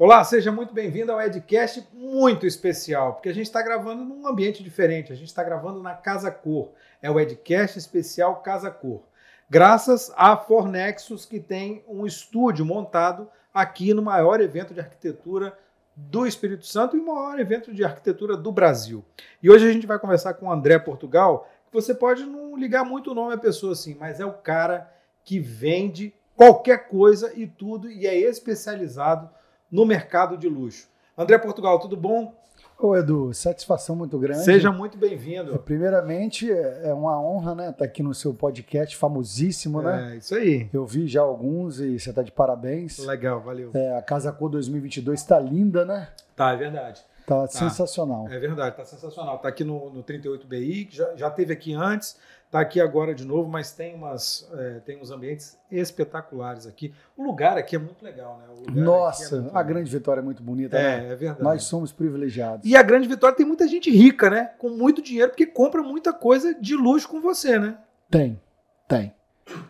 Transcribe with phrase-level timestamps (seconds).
[0.00, 4.62] Olá, seja muito bem-vindo ao Edcast muito especial, porque a gente está gravando num ambiente
[4.62, 6.70] diferente, a gente está gravando na Casa Cor.
[7.02, 9.02] É o Edcast especial Casa Cor.
[9.50, 15.58] Graças a Fornexus, que tem um estúdio montado aqui no maior evento de arquitetura
[15.96, 19.04] do Espírito Santo e o maior evento de arquitetura do Brasil.
[19.42, 23.10] E hoje a gente vai conversar com o André Portugal, você pode não ligar muito
[23.10, 24.88] o nome à pessoa assim, mas é o cara
[25.24, 29.28] que vende qualquer coisa e tudo e é especializado
[29.70, 30.88] no mercado de luxo.
[31.16, 32.34] André Portugal, tudo bom?
[32.80, 34.44] Ô Edu, satisfação muito grande.
[34.44, 35.52] Seja muito bem-vindo.
[35.52, 40.12] É, primeiramente, é uma honra, né, estar tá aqui no seu podcast famosíssimo, né?
[40.12, 40.70] É, isso aí.
[40.72, 42.98] Eu vi já alguns e você está de parabéns.
[42.98, 43.72] Legal, valeu.
[43.74, 46.08] É, a Casa Cor 2022 está linda, né?
[46.36, 47.04] Tá, é verdade.
[47.26, 48.28] Tá, tá sensacional.
[48.30, 49.38] É verdade, tá sensacional.
[49.38, 52.16] Tá aqui no, no 38BI, que já, já teve aqui antes.
[52.48, 56.94] Está aqui agora de novo, mas tem, umas, é, tem uns ambientes espetaculares aqui.
[57.14, 58.72] O lugar aqui é muito legal, né?
[58.72, 59.62] Nossa, é a.
[59.62, 60.74] Grande Vitória é muito bonita.
[60.78, 61.12] É, né?
[61.12, 61.42] é verdade.
[61.42, 62.64] Nós somos privilegiados.
[62.64, 64.52] E a Grande Vitória tem muita gente rica, né?
[64.58, 67.76] Com muito dinheiro, porque compra muita coisa de luxo com você, né?
[68.10, 68.40] Tem,
[68.88, 69.14] tem.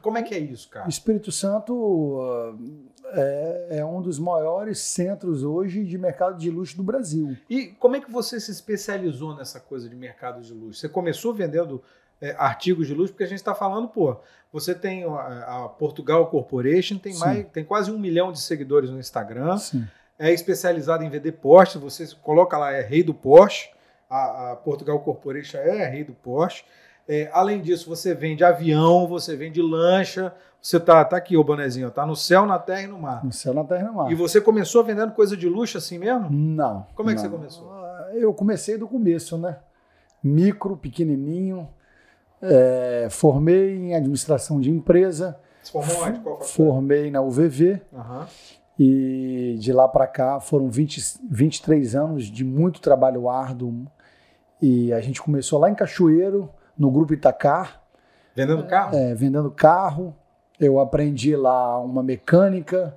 [0.01, 0.89] Como é que é isso, cara?
[0.89, 2.57] Espírito Santo uh,
[3.07, 7.37] é, é, um dos maiores centros hoje de mercado de luxo do Brasil.
[7.51, 10.79] E como é que você se especializou nessa coisa de mercado de luxo?
[10.79, 11.83] Você começou vendendo
[12.21, 14.17] é, artigos de luxo, porque a gente está falando, pô,
[14.53, 18.99] você tem a, a Portugal Corporation, tem, mais, tem quase um milhão de seguidores no
[18.99, 19.87] Instagram, Sim.
[20.19, 23.71] é especializado em vender Porsche, você coloca lá, é rei do Porsche,
[24.09, 26.65] a, a Portugal Corporation é rei do Porsche.
[27.07, 31.91] É, além disso, você vende avião, você vende lancha, você tá, tá aqui o bonezinho,
[31.91, 33.25] tá no céu, na terra e no mar.
[33.25, 34.13] No céu, na terra e no mar.
[34.13, 36.29] E você começou vendendo coisa de luxo assim mesmo?
[36.31, 36.87] Não.
[36.95, 37.31] Como é que não.
[37.31, 37.87] você começou?
[38.13, 39.59] Eu comecei do começo, né?
[40.23, 41.69] Micro, pequenininho,
[42.43, 45.39] é, formei em administração de empresa.
[45.63, 46.21] Você formou onde?
[46.21, 47.83] Qual formei na UVV.
[47.93, 48.27] Uhum.
[48.79, 53.87] E de lá para cá foram 20, 23 anos de muito trabalho árduo.
[54.63, 57.83] E a gente começou lá em Cachoeiro, no Grupo Itacar.
[58.35, 58.97] Vendendo carro?
[58.97, 60.15] É, vendendo carro.
[60.61, 62.97] Eu aprendi lá uma mecânica,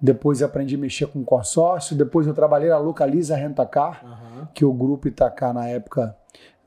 [0.00, 4.46] depois aprendi a mexer com consórcio, depois eu trabalhei na Localiza Rentacar, uhum.
[4.52, 6.16] que o Grupo Itacar na época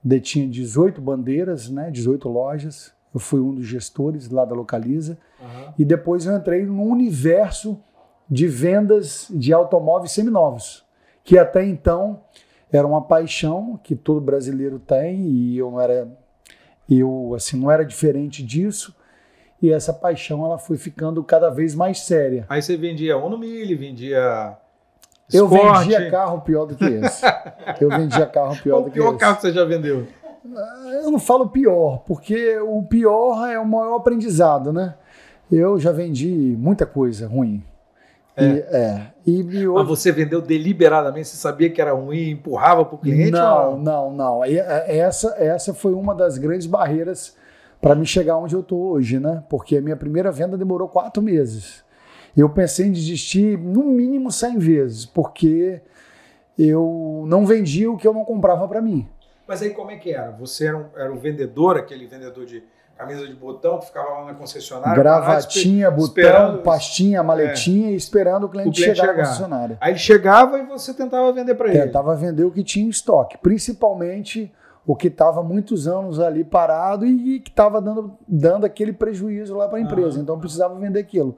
[0.06, 2.94] detinha 18 bandeiras, né, 18 lojas.
[3.12, 5.18] Eu fui um dos gestores lá da Localiza.
[5.42, 5.74] Uhum.
[5.80, 7.82] E depois eu entrei no universo
[8.30, 10.86] de vendas de automóveis seminovos,
[11.24, 12.22] que até então
[12.72, 16.08] era uma paixão que todo brasileiro tem e eu não era
[16.90, 18.96] eu assim não era diferente disso.
[19.62, 22.46] E essa paixão ela foi ficando cada vez mais séria.
[22.50, 24.58] Aí você vendia Uno Mille, vendia
[25.32, 27.26] eu vendia carro pior do que esse.
[27.82, 29.00] Eu vendia carro pior do que esse.
[29.00, 30.06] O pior carro que você já vendeu?
[31.04, 34.96] Eu não falo pior, porque o pior é o maior aprendizado, né?
[35.52, 37.64] Eu já vendi muita coisa ruim.
[38.36, 38.46] É.
[38.46, 39.08] E, é.
[39.26, 41.30] E, e Mas você vendeu deliberadamente?
[41.30, 43.32] Você sabia que era ruim empurrava para o cliente?
[43.32, 43.78] Não, ou...
[43.78, 44.46] não, não.
[44.46, 47.36] E, é, essa, essa foi uma das grandes barreiras
[47.82, 49.44] para me chegar onde eu estou hoje, né?
[49.50, 51.85] Porque a minha primeira venda demorou quatro meses.
[52.36, 55.82] Eu pensei em desistir no mínimo 100 vezes, porque
[56.58, 59.08] eu não vendia o que eu não comprava para mim.
[59.48, 60.32] Mas aí como é que era?
[60.32, 62.64] Você era um, era um vendedor, aquele vendedor de
[62.98, 64.96] camisa de botão que ficava lá na concessionária?
[64.96, 69.78] Gravatinha, botão, pastinha, maletinha é, e esperando o cliente, o cliente chegar, chegar na concessionária.
[69.80, 71.84] Aí ele chegava e você tentava vender para ele?
[71.84, 74.52] Tentava vender o que tinha em estoque, principalmente
[74.88, 79.68] o que estava muitos anos ali parado e que estava dando, dando aquele prejuízo lá
[79.68, 80.20] para a empresa.
[80.20, 81.38] Então precisava vender aquilo.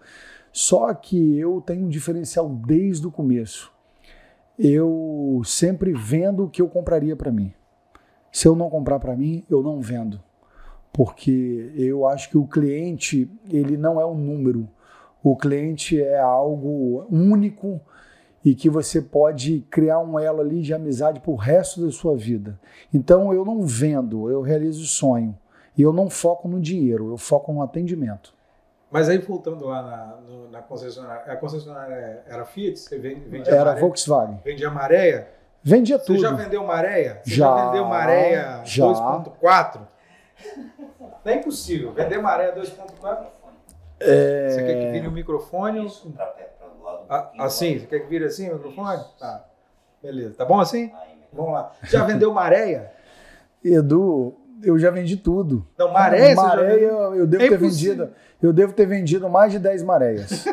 [0.57, 3.71] Só que eu tenho um diferencial desde o começo.
[4.57, 7.53] Eu sempre vendo o que eu compraria para mim.
[8.31, 10.19] Se eu não comprar para mim, eu não vendo.
[10.91, 14.67] Porque eu acho que o cliente, ele não é um número.
[15.21, 17.79] O cliente é algo único
[18.43, 22.17] e que você pode criar um elo ali de amizade para o resto da sua
[22.17, 22.59] vida.
[22.91, 25.37] Então eu não vendo, eu realizo o sonho.
[25.77, 28.35] E eu não foco no dinheiro, eu foco no atendimento.
[28.89, 32.79] Mas aí voltando lá na, no, na concessionária, a concessionária era Fiat?
[32.79, 33.81] Você vendia Era Maréia?
[33.81, 34.41] Volkswagen.
[34.43, 35.27] Vendia Maréia?
[35.61, 36.19] Vendia tudo.
[36.19, 37.21] Você já vendeu Maréia?
[37.23, 39.81] Você já, já vendeu Maréia 2.4?
[40.99, 41.91] Não é impossível.
[41.91, 43.27] Vender Maréia 2.4?
[43.99, 44.49] É...
[44.49, 45.91] Você quer que vire o microfone?
[47.09, 47.79] Ah, assim?
[47.79, 49.03] Você quer que vire assim o microfone?
[49.19, 49.45] Tá.
[50.01, 50.35] Beleza.
[50.35, 50.91] Tá bom assim?
[51.33, 51.71] Vamos lá.
[51.83, 52.91] Já vendeu Maréia?
[53.63, 55.65] Edu, eu já vendi tudo.
[55.77, 58.09] Não, maré, maré eu, eu devo é ter vendido.
[58.41, 60.45] Eu devo ter vendido mais de 10 maréias.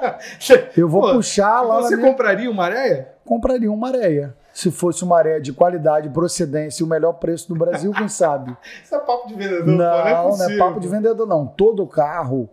[0.76, 1.82] eu vou Pô, puxar lá.
[1.82, 2.10] Você minha...
[2.10, 3.14] compraria uma areia?
[3.24, 4.34] Compraria uma areia.
[4.52, 8.56] Se fosse uma areia de qualidade, procedência e o melhor preço do Brasil, quem sabe?
[8.82, 11.46] Isso é papo de vendedor, não, não é Não, é papo de vendedor, não.
[11.46, 12.48] Todo carro,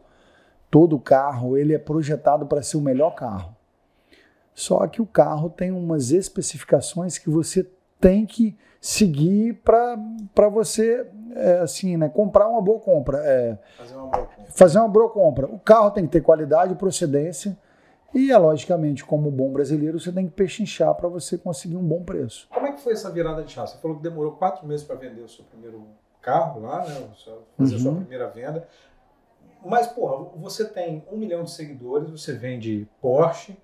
[0.70, 3.56] todo carro, ele é projetado para ser o melhor carro.
[4.54, 9.98] Só que o carro tem umas especificações que você tem que seguir para
[10.52, 13.18] você é, assim, né, comprar uma boa compra.
[13.20, 14.52] É, fazer, uma boa compra.
[14.52, 15.46] fazer uma boa compra.
[15.48, 17.58] O carro tem que ter qualidade, procedência
[18.14, 22.04] e, é, logicamente, como bom brasileiro, você tem que pechinchar para você conseguir um bom
[22.04, 22.48] preço.
[22.50, 23.70] Como é que foi essa virada de chave?
[23.70, 25.86] Você falou que demorou quatro meses para vender o seu primeiro
[26.22, 27.08] carro lá, né?
[27.58, 27.80] fazer uhum.
[27.80, 28.68] a sua primeira venda.
[29.64, 33.58] Mas, porra, você tem um milhão de seguidores, você vende Porsche,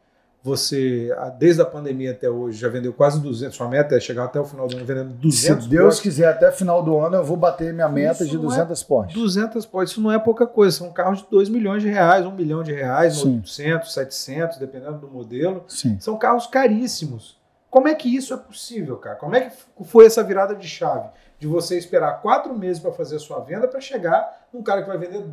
[0.46, 1.10] você,
[1.40, 3.56] desde a pandemia até hoje, já vendeu quase 200.
[3.56, 6.52] Sua meta é chegar até o final do ano vendendo 200 Se Deus quiser, até
[6.52, 9.16] final do ano eu vou bater minha meta isso de 200 é, Porsche.
[9.16, 10.78] 200 Porsche, isso não é pouca coisa.
[10.78, 13.38] São carros de 2 milhões de reais, 1 milhão de reais, Sim.
[13.38, 15.64] 800, 700, dependendo do modelo.
[15.68, 15.98] Sim.
[16.00, 17.40] São carros caríssimos.
[17.68, 19.16] Como é que isso é possível, cara?
[19.16, 21.10] Como é que foi essa virada de chave?
[21.40, 24.88] De você esperar quatro meses para fazer a sua venda para chegar num cara que
[24.88, 25.24] vai vender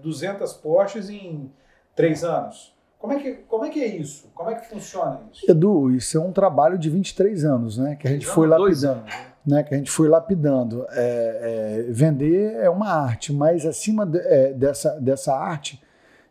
[0.00, 1.52] 200 é, Porsches em
[1.94, 2.74] três anos?
[2.98, 4.30] Como é, que, como é que é isso?
[4.34, 5.48] Como é que funciona isso?
[5.50, 7.94] Edu, isso é um trabalho de 23 anos, né?
[7.94, 9.00] Que a gente foi lapidando.
[9.00, 9.26] Anos, né?
[9.46, 9.62] né?
[9.62, 10.86] Que a gente foi lapidando.
[10.90, 15.80] É, é, vender é uma arte, mas acima de, é, dessa, dessa arte,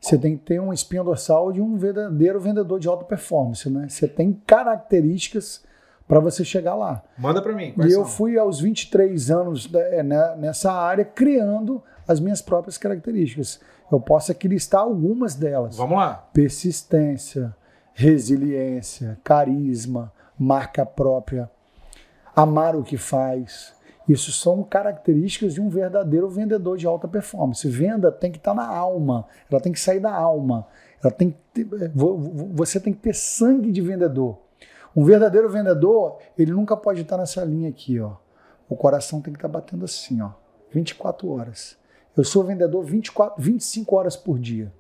[0.02, 3.88] você tem que ter um espinho dorsal de um verdadeiro vendedor de alta performance, né?
[3.88, 5.64] Você tem características
[6.08, 7.04] para você chegar lá.
[7.18, 7.74] Manda para mim.
[7.78, 8.02] e são?
[8.02, 13.60] eu fui aos 23 anos né, né, nessa área criando as minhas próprias características.
[13.92, 15.78] Eu posso aqui listar algumas delas.
[15.78, 16.28] Vamos lá.
[16.34, 17.56] Persistência,
[17.94, 21.50] resiliência, carisma, marca própria,
[22.36, 23.74] amar o que faz.
[24.08, 27.68] Isso são características de um verdadeiro vendedor de alta performance.
[27.68, 30.68] Venda tem que estar na alma, ela tem que sair da alma.
[31.04, 31.68] Ela tem ter,
[32.54, 34.40] você tem que ter sangue de vendedor.
[34.96, 38.14] Um verdadeiro vendedor, ele nunca pode estar nessa linha aqui, ó.
[38.68, 40.32] O coração tem que estar batendo assim, ó,
[40.72, 41.78] 24 horas.
[42.18, 44.72] Eu sou vendedor 24, 25 horas por dia.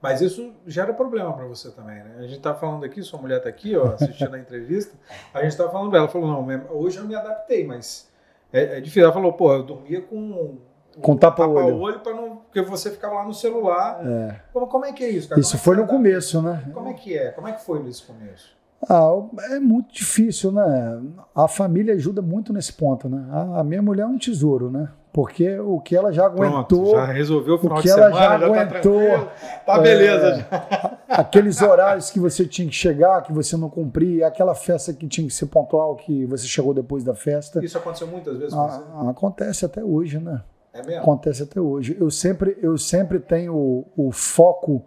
[0.00, 2.16] Mas isso gera problema para você também, né?
[2.18, 4.96] A gente está falando aqui, sua mulher está aqui, ó, assistindo a entrevista.
[5.34, 8.10] A gente está falando dela, falou não, hoje eu me adaptei, mas
[8.52, 9.04] é, é difícil.
[9.04, 10.58] Ela falou, pô, eu dormia com
[11.00, 11.66] com tapa-olho.
[11.66, 12.36] Tapa-olho para não.
[12.36, 14.00] Porque você ficava lá no celular.
[14.04, 14.40] É.
[14.52, 15.40] Como, como é que é isso, cara?
[15.40, 16.64] Isso é foi no começo, né?
[16.72, 17.30] Como é que é?
[17.30, 18.56] Como é que foi nesse começo?
[18.88, 19.10] Ah,
[19.50, 21.00] é muito difícil, né?
[21.34, 23.26] A família ajuda muito nesse ponto, né?
[23.54, 24.88] A, minha mulher é um tesouro, né?
[25.12, 26.64] Porque o que ela já aguentou.
[26.64, 29.08] Pronto, já resolveu o final o que de ela semana, já, já tá aguentou.
[29.08, 29.32] Tá,
[29.66, 30.46] tá beleza.
[31.08, 31.10] É.
[31.20, 35.26] Aqueles horários que você tinha que chegar, que você não cumpria, aquela festa que tinha
[35.26, 37.62] que ser pontual, que você chegou depois da festa.
[37.62, 38.80] Isso aconteceu muitas vezes com você?
[38.94, 40.42] Ah, acontece até hoje, né?
[40.72, 41.02] É mesmo?
[41.02, 41.96] Acontece até hoje.
[42.00, 44.86] Eu sempre, eu sempre tenho o, o foco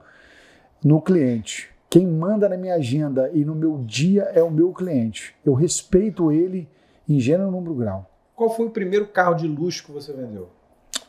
[0.84, 1.73] no cliente.
[1.94, 5.36] Quem manda na minha agenda e no meu dia é o meu cliente.
[5.46, 6.68] Eu respeito ele
[7.08, 8.10] em gênero, número, grau.
[8.36, 10.50] Qual foi o primeiro carro de luxo que você vendeu?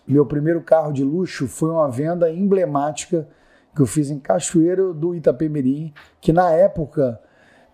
[0.06, 3.26] Meu primeiro carro de luxo foi uma venda emblemática
[3.74, 7.18] que eu fiz em Cachoeiro do Itapemirim, que na época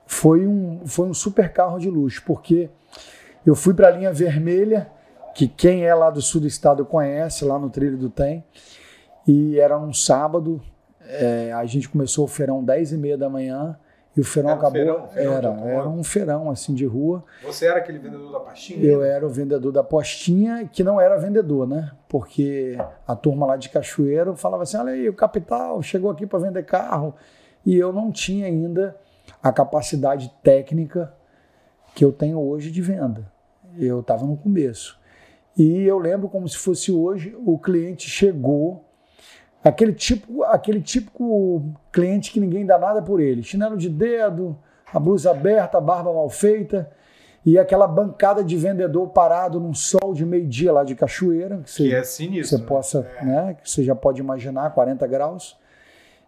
[0.07, 2.71] foi um, foi um super carro de luxo, porque
[3.45, 4.89] eu fui para a linha vermelha,
[5.35, 8.45] que quem é lá do sul do estado conhece, lá no Trilho do Tem,
[9.27, 10.63] e era um sábado,
[11.11, 13.79] é, a gente começou o feirão 10 e meia da manhã
[14.17, 14.73] e o feirão era acabou.
[14.73, 17.25] feirão, feirão era, era um feirão assim de rua.
[17.45, 18.85] Você era aquele vendedor da pastinha?
[18.85, 21.93] Eu era o vendedor da postinha, que não era vendedor, né?
[22.09, 22.77] Porque
[23.07, 26.65] a turma lá de Cachoeiro falava assim: olha aí, o capital chegou aqui para vender
[26.65, 27.15] carro.
[27.65, 28.97] E eu não tinha ainda
[29.43, 31.13] a capacidade técnica
[31.95, 33.31] que eu tenho hoje de venda.
[33.79, 34.99] Eu estava no começo.
[35.57, 38.90] E eu lembro como se fosse hoje, o cliente chegou
[39.63, 43.43] Aquele tipo, aquele típico cliente que ninguém dá nada por ele.
[43.43, 44.59] Chinelo de dedo,
[44.93, 46.91] a blusa aberta, a barba mal feita
[47.45, 51.59] e aquela bancada de vendedor parado num sol de meio-dia lá de Cachoeira.
[51.59, 52.59] Que, você, que é sinistro.
[52.59, 52.69] Você né?
[52.69, 53.25] possa, é.
[53.25, 53.57] né?
[53.63, 55.59] Que você já pode imaginar, 40 graus.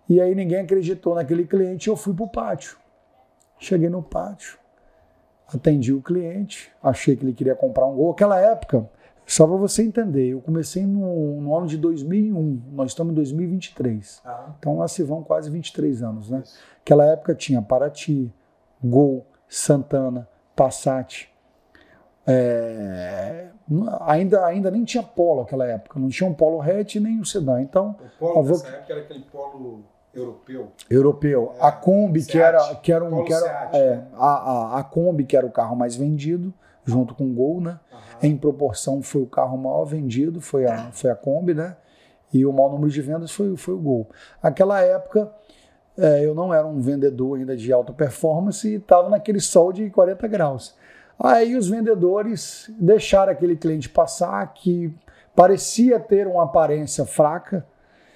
[0.08, 2.76] E aí ninguém acreditou naquele cliente eu fui para o pátio.
[3.58, 4.58] Cheguei no pátio,
[5.46, 8.10] atendi o cliente, achei que ele queria comprar um gol.
[8.10, 8.90] Aquela época,
[9.26, 14.20] só para você entender, eu comecei no, no, ano de 2001, nós estamos em 2023.
[14.24, 14.50] Ah.
[14.58, 16.42] Então lá se vão quase 23 anos, né?
[16.44, 16.58] Isso.
[16.80, 18.32] Aquela época tinha Paraty,
[18.82, 21.28] Gol, Santana, Passat.
[22.26, 23.48] É,
[24.00, 27.60] ainda, ainda nem tinha polo naquela época, não tinha um polo hatch nem um sedã.
[27.60, 30.72] Então, o polo nessa época era aquele polo europeu.
[30.90, 31.54] Europeu.
[31.58, 33.24] É, a Kombi, que era, que era um.
[33.24, 36.52] Que era, é, a, a, a Kombi, que era o carro mais vendido
[36.84, 37.78] junto com o Gol, né?
[37.92, 37.98] Uhum.
[38.30, 41.76] Em proporção foi o carro maior vendido, foi a, foi a Kombi, né?
[42.32, 44.08] E o maior número de vendas foi, foi o Gol.
[44.42, 45.30] Aquela época
[45.96, 49.90] é, eu não era um vendedor ainda de alta performance e estava naquele sol de
[49.90, 50.74] 40 graus.
[51.18, 54.94] Aí os vendedores deixaram aquele cliente passar que
[55.36, 57.66] parecia ter uma aparência fraca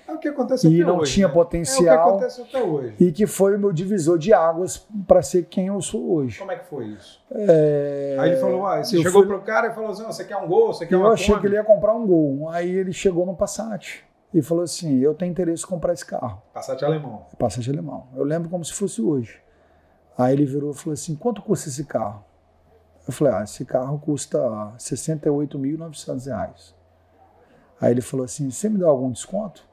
[0.08, 1.34] É o que acontece e até não hoje, tinha né?
[1.34, 1.86] potencial.
[1.86, 2.94] É o que acontece até hoje.
[3.00, 6.38] E que foi o meu divisor de águas para ser quem eu sou hoje.
[6.38, 7.20] Como é que foi isso?
[7.32, 10.12] É, Aí ele falou, ah, você eu chegou fui- pro cara e falou assim, "Ó,
[10.12, 12.06] você quer um gol, você quer Eu uma achei Kombi?" que ele ia comprar um
[12.06, 12.48] gol.
[12.50, 16.40] Aí ele chegou no Passat e falou assim: Eu tenho interesse em comprar esse carro.
[16.54, 17.26] Passat alemão.
[17.38, 18.06] Passat alemão.
[18.14, 19.40] Eu lembro como se fosse hoje.
[20.16, 22.24] Aí ele virou e falou assim: Quanto custa esse carro?
[23.06, 24.38] Eu falei: Ah, esse carro custa
[24.78, 26.74] 68.900 reais.
[27.80, 29.64] Aí ele falou assim: Você me dá algum desconto?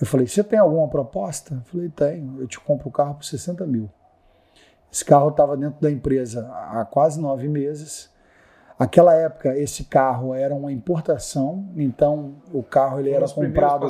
[0.00, 1.54] Eu falei: Você tem alguma proposta?
[1.54, 2.40] Eu falei: Tenho.
[2.40, 3.88] Eu te compro o carro por 60 mil.
[4.92, 8.10] Esse carro estava dentro da empresa há quase nove meses.
[8.78, 13.82] Aquela época, esse carro era uma importação, então o carro ele era comprado.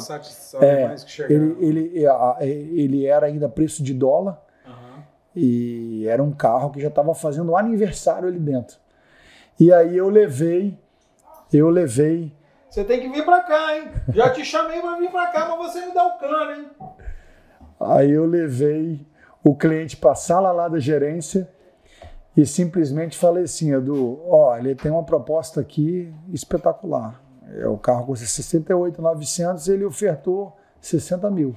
[1.07, 1.33] Chegaram.
[1.33, 5.05] Ele, ele, a- ele era ainda preço de dólar Aham.
[5.35, 8.79] e era um carro que já estava fazendo um aniversário ali dentro.
[9.61, 10.77] E aí eu levei,
[11.53, 12.35] eu levei,
[12.71, 13.91] Você tem que vir pra cá, hein?
[14.15, 16.71] Já te chamei pra vir pra cá, mas você me dá o cano, hein?
[17.81, 19.07] aí eu levei
[19.43, 21.49] o cliente para a sala lá da gerência
[22.37, 27.21] e simplesmente falei assim, Edu, ó, ele tem uma proposta aqui espetacular.
[27.57, 31.57] É, o carro custa 68.900, ele ofertou 60 mil.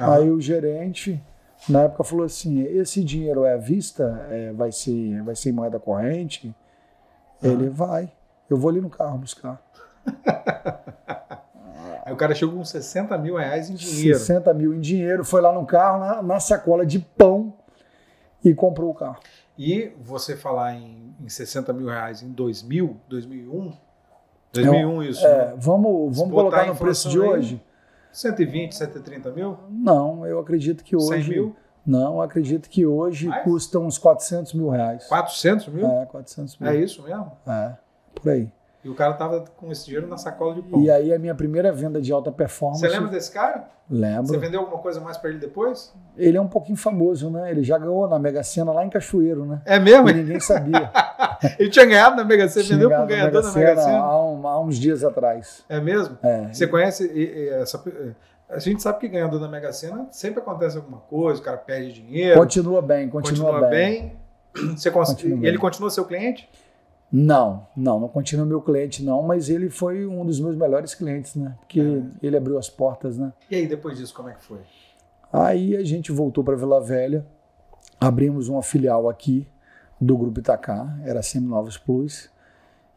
[0.00, 0.14] Aham.
[0.14, 1.22] Aí o gerente,
[1.68, 4.26] na época, falou assim: esse dinheiro é à vista?
[4.28, 6.52] É, vai, ser, vai ser em moeda corrente?
[7.40, 8.12] Ele vai.
[8.50, 9.62] Eu vou ali no carro buscar.
[12.04, 14.18] Aí o cara chegou com 60 mil reais em dinheiro.
[14.18, 17.54] 60 mil em dinheiro, foi lá no carro, na, na sacola de pão
[18.44, 19.18] e comprou o carro.
[19.58, 23.72] E você falar em, em 60 mil reais em 2000, 2001,
[24.52, 25.54] 2001 isso, É, né?
[25.56, 27.62] vamos vamos colocar no preço de hoje?
[28.12, 29.58] 120, 130 mil?
[29.70, 31.30] Não, eu acredito que 100 hoje.
[31.30, 31.56] mil?
[31.86, 33.44] Não, acredito que hoje Mais?
[33.44, 35.06] custa uns 400 mil reais.
[35.06, 35.86] 400 mil?
[35.86, 36.70] É, 400 mil.
[36.70, 37.32] É isso mesmo?
[37.46, 37.76] É,
[38.14, 38.50] por aí.
[38.84, 40.80] E o cara tava com esse dinheiro na sacola de pão.
[40.80, 42.80] E aí a minha primeira venda de alta performance.
[42.80, 43.68] Você lembra desse cara?
[43.88, 44.26] Lembro.
[44.26, 45.92] Você vendeu alguma coisa mais pra ele depois?
[46.16, 47.50] Ele é um pouquinho famoso, né?
[47.50, 49.62] Ele já ganhou na Mega Sena lá em Cachoeiro, né?
[49.64, 50.08] É mesmo?
[50.10, 50.90] E ninguém sabia.
[51.58, 53.98] Ele tinha ganhado na Mega Sena, vendeu ganhado ganhador na Mega Sena?
[53.98, 55.64] há, um- há uns dias atrás.
[55.68, 56.16] É mesmo?
[56.22, 56.48] É.
[56.52, 57.10] Você conhece
[57.52, 57.82] essa.
[58.48, 61.92] A gente sabe que ganhador da Mega Sena sempre acontece alguma coisa, o cara perde
[61.92, 64.14] dinheiro, Continua bem, continua, continua, bem.
[64.54, 64.76] bem.
[64.76, 65.08] Você cons...
[65.08, 65.48] Continua e bem.
[65.48, 66.48] ele continua seu cliente?
[67.16, 71.36] Não, não, não continua meu cliente, não, mas ele foi um dos meus melhores clientes,
[71.36, 71.54] né?
[71.60, 72.26] Porque É.
[72.26, 73.32] ele abriu as portas, né?
[73.48, 74.58] E aí, depois disso, como é que foi?
[75.32, 77.24] Aí a gente voltou para Vila Velha,
[78.00, 79.46] abrimos uma filial aqui
[80.00, 82.28] do Grupo Itacá, era Seminovos Plus,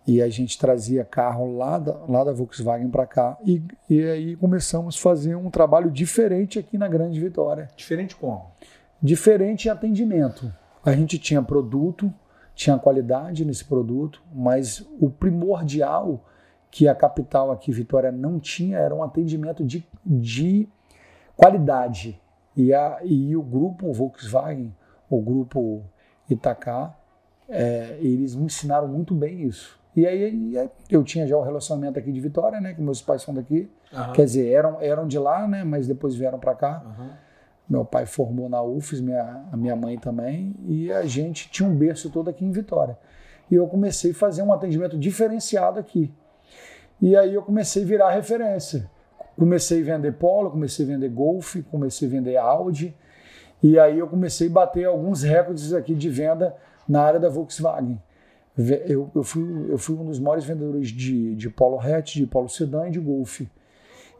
[0.07, 4.36] e a gente trazia carro lá da, lá da Volkswagen para cá, e, e aí
[4.36, 7.69] começamos a fazer um trabalho diferente aqui na Grande Vitória.
[7.75, 8.45] Diferente como?
[9.00, 10.51] Diferente em atendimento.
[10.83, 12.12] A gente tinha produto,
[12.57, 16.25] tinha qualidade nesse produto, mas o primordial
[16.71, 20.67] que a capital aqui, Vitória, não tinha era um atendimento de, de
[21.35, 22.19] qualidade.
[22.55, 24.75] E, a, e o grupo Volkswagen,
[25.07, 25.83] o grupo
[26.27, 26.97] Itacá,
[27.47, 29.79] é, eles me ensinaram muito bem isso.
[29.95, 32.73] E aí, e aí eu tinha já o relacionamento aqui de Vitória, né?
[32.73, 33.71] Que meus pais são daqui.
[33.93, 34.13] Aham.
[34.13, 35.63] Quer dizer, eram, eram de lá, né?
[35.63, 36.83] Mas depois vieram para cá.
[36.83, 37.26] Aham.
[37.69, 41.75] Meu pai formou na UFES, minha, a minha mãe também, e a gente tinha um
[41.75, 42.97] berço todo aqui em Vitória.
[43.51, 46.13] E eu comecei a fazer um atendimento diferenciado aqui.
[47.01, 48.89] E aí eu comecei a virar referência.
[49.38, 52.95] Comecei a vender Polo, comecei a vender Golf, comecei a vender Audi.
[53.62, 56.55] E aí eu comecei a bater alguns recordes aqui de venda
[56.88, 58.01] na área da Volkswagen.
[58.88, 62.50] Eu, eu, fui, eu fui um dos maiores vendedores de, de Polo Hatch, de Polo
[62.50, 63.41] Sedan e de Golf.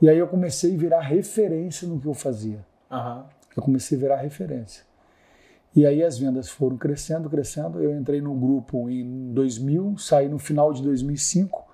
[0.02, 2.60] E aí eu comecei a virar referência no que eu fazia
[2.92, 3.26] Aham.
[3.58, 4.84] Eu comecei a virar referência.
[5.76, 7.82] E aí as vendas foram crescendo, crescendo.
[7.84, 11.66] Eu entrei no grupo em 2000, saí no final de 2005.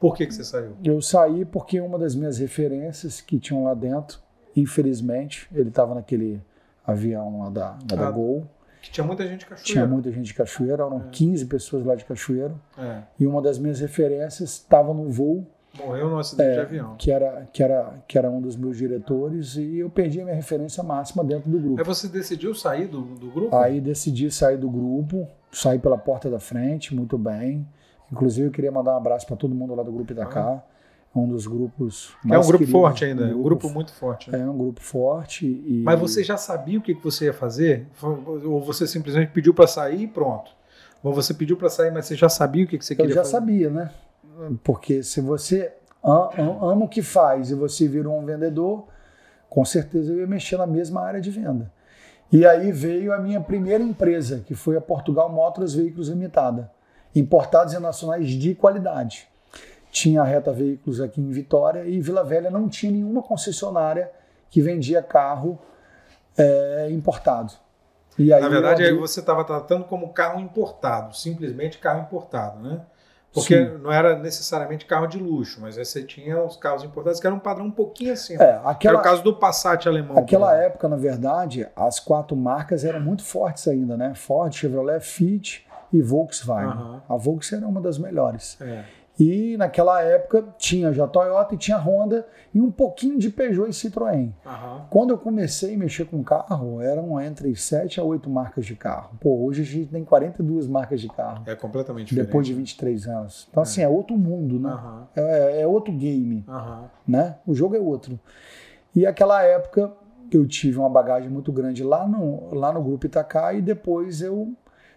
[0.00, 0.76] Por que, que você saiu?
[0.84, 4.20] Eu saí porque uma das minhas referências que tinham lá dentro,
[4.56, 6.40] infelizmente, ele estava naquele
[6.86, 8.46] avião lá da, da Ah, Gol.
[8.82, 9.64] Que tinha muita gente cachoeira.
[9.72, 11.08] Tinha muita gente de Cachoeiro, eram É.
[11.10, 12.60] 15 pessoas lá de Cachoeiro.
[12.76, 13.02] É.
[13.18, 15.46] E uma das minhas referências estava no voo
[15.78, 16.54] Morreu num acidente É.
[16.54, 16.94] de avião.
[16.96, 20.36] que era, que, era, que era um dos meus diretores, e eu perdi a minha
[20.36, 21.78] referência máxima dentro do grupo.
[21.80, 23.56] Aí você decidiu sair do, do grupo?
[23.56, 27.66] Aí decidi sair do grupo, sair pela porta da frente, muito bem.
[28.12, 30.62] Inclusive, eu queria mandar um abraço para todo mundo lá do Grupo Itacá.
[31.14, 34.30] É um dos grupos é mais um grupo forte ainda, é um grupo muito forte.
[34.32, 34.40] né?
[34.40, 35.46] É um grupo forte.
[35.46, 35.80] E...
[35.84, 37.86] Mas você já sabia o que você ia fazer?
[38.02, 40.50] Ou você simplesmente pediu para sair e pronto?
[41.04, 43.20] Ou você pediu para sair, mas você já sabia o que você Eu queria já
[43.22, 43.30] fazer?
[43.32, 43.90] sabia, né?
[44.62, 45.72] Porque se você
[46.02, 48.86] ama o que faz e você virou um vendedor,
[49.48, 51.72] com certeza eu ia mexer na mesma área de venda.
[52.32, 56.70] E aí veio a minha primeira empresa, que foi a Portugal Motors Veículos Limitada.
[57.14, 59.28] Importados e nacionais de qualidade.
[59.90, 64.10] tinha a Reta Veículos aqui em Vitória e Vila Velha não tinha nenhuma concessionária
[64.50, 65.56] que vendia carro
[66.36, 67.52] é, importado.
[68.18, 68.86] E Na verdade, abri...
[68.86, 72.80] aí você estava tratando como carro importado, simplesmente carro importado, né?
[73.34, 73.78] Porque Sim.
[73.78, 77.36] não era necessariamente carro de luxo, mas aí você tinha os carros importados que eram
[77.36, 78.40] um padrão um pouquinho assim.
[78.40, 80.16] É, aquela, era o caso do Passat alemão.
[80.16, 84.14] Aquela época, na verdade, as quatro marcas eram muito fortes ainda, né?
[84.14, 86.80] Ford, Chevrolet, Fiat e Volkswagen.
[86.80, 87.00] Uhum.
[87.08, 88.56] A Volkswagen era uma das melhores.
[88.60, 88.84] É.
[89.18, 93.72] E naquela época tinha já Toyota e tinha Honda e um pouquinho de Peugeot e
[93.72, 94.32] Citroën.
[94.44, 94.80] Uhum.
[94.90, 99.16] Quando eu comecei a mexer com carro, eram entre 7 a 8 marcas de carro.
[99.20, 101.44] Pô, hoje a gente tem 42 marcas de carro.
[101.46, 102.26] É completamente diferente.
[102.26, 103.46] Depois de 23 anos.
[103.50, 103.64] Então, é.
[103.64, 104.72] assim, é outro mundo, né?
[104.72, 105.02] Uhum.
[105.14, 106.84] É, é, outro game, uhum.
[107.06, 107.36] né?
[107.46, 108.18] O jogo é outro.
[108.94, 109.92] E aquela época
[110.32, 114.52] eu tive uma bagagem muito grande lá no, lá no Grupo Itacá e depois eu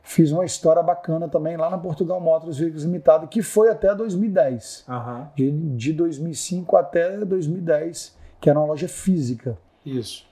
[0.07, 4.85] Fiz uma história bacana também lá na Portugal Motors Veículos Limitado, que foi até 2010.
[4.87, 5.27] Uhum.
[5.35, 9.57] De, de 2005 até 2010, que era uma loja física.
[9.85, 10.25] Isso.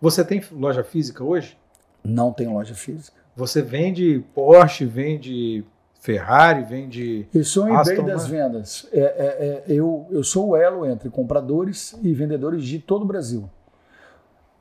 [0.00, 1.58] Você tem loja física hoje?
[2.04, 3.20] Não tem loja física.
[3.34, 5.64] Você vende Porsche, vende
[5.98, 7.26] Ferrari, vende.
[7.34, 8.88] Eu sou o eBay das vendas.
[8.92, 13.06] É, é, é, eu, eu sou o elo entre compradores e vendedores de todo o
[13.06, 13.50] Brasil.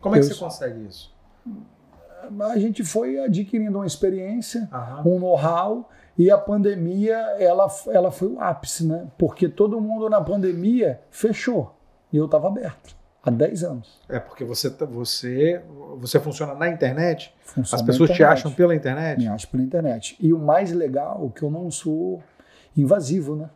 [0.02, 1.14] Como é que você consegue isso?
[2.42, 4.70] A gente foi adquirindo uma experiência,
[5.04, 5.16] uhum.
[5.16, 9.08] um know-how, e a pandemia ela, ela foi o ápice, né?
[9.18, 11.76] Porque todo mundo na pandemia fechou
[12.12, 14.00] e eu estava aberto há 10 anos.
[14.10, 15.62] É porque você tá, você
[15.98, 17.34] você funciona na internet?
[17.42, 18.38] Funciona As pessoas internet.
[18.38, 19.20] te acham pela internet?
[19.20, 20.18] Me acham pela internet.
[20.20, 22.22] E o mais legal é que eu não sou
[22.76, 23.50] invasivo, né?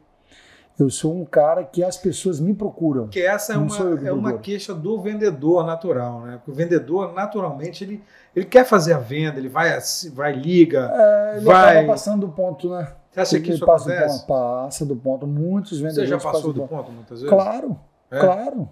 [0.79, 3.07] Eu sou um cara que as pessoas me procuram.
[3.07, 6.37] Que essa é uma, é uma queixa do vendedor natural, né?
[6.37, 8.03] Porque o vendedor, naturalmente, ele,
[8.35, 9.77] ele quer fazer a venda, ele vai,
[10.13, 11.77] vai liga, é, ele vai...
[11.77, 12.91] acaba passando do ponto, né?
[13.11, 14.21] Você acha que isso passa acontece?
[14.21, 15.27] Do ponto, passa do ponto.
[15.27, 16.83] Muitos vendedores Você já passou do, do ponto.
[16.83, 17.29] ponto muitas vezes?
[17.29, 18.19] Claro, é?
[18.19, 18.69] claro.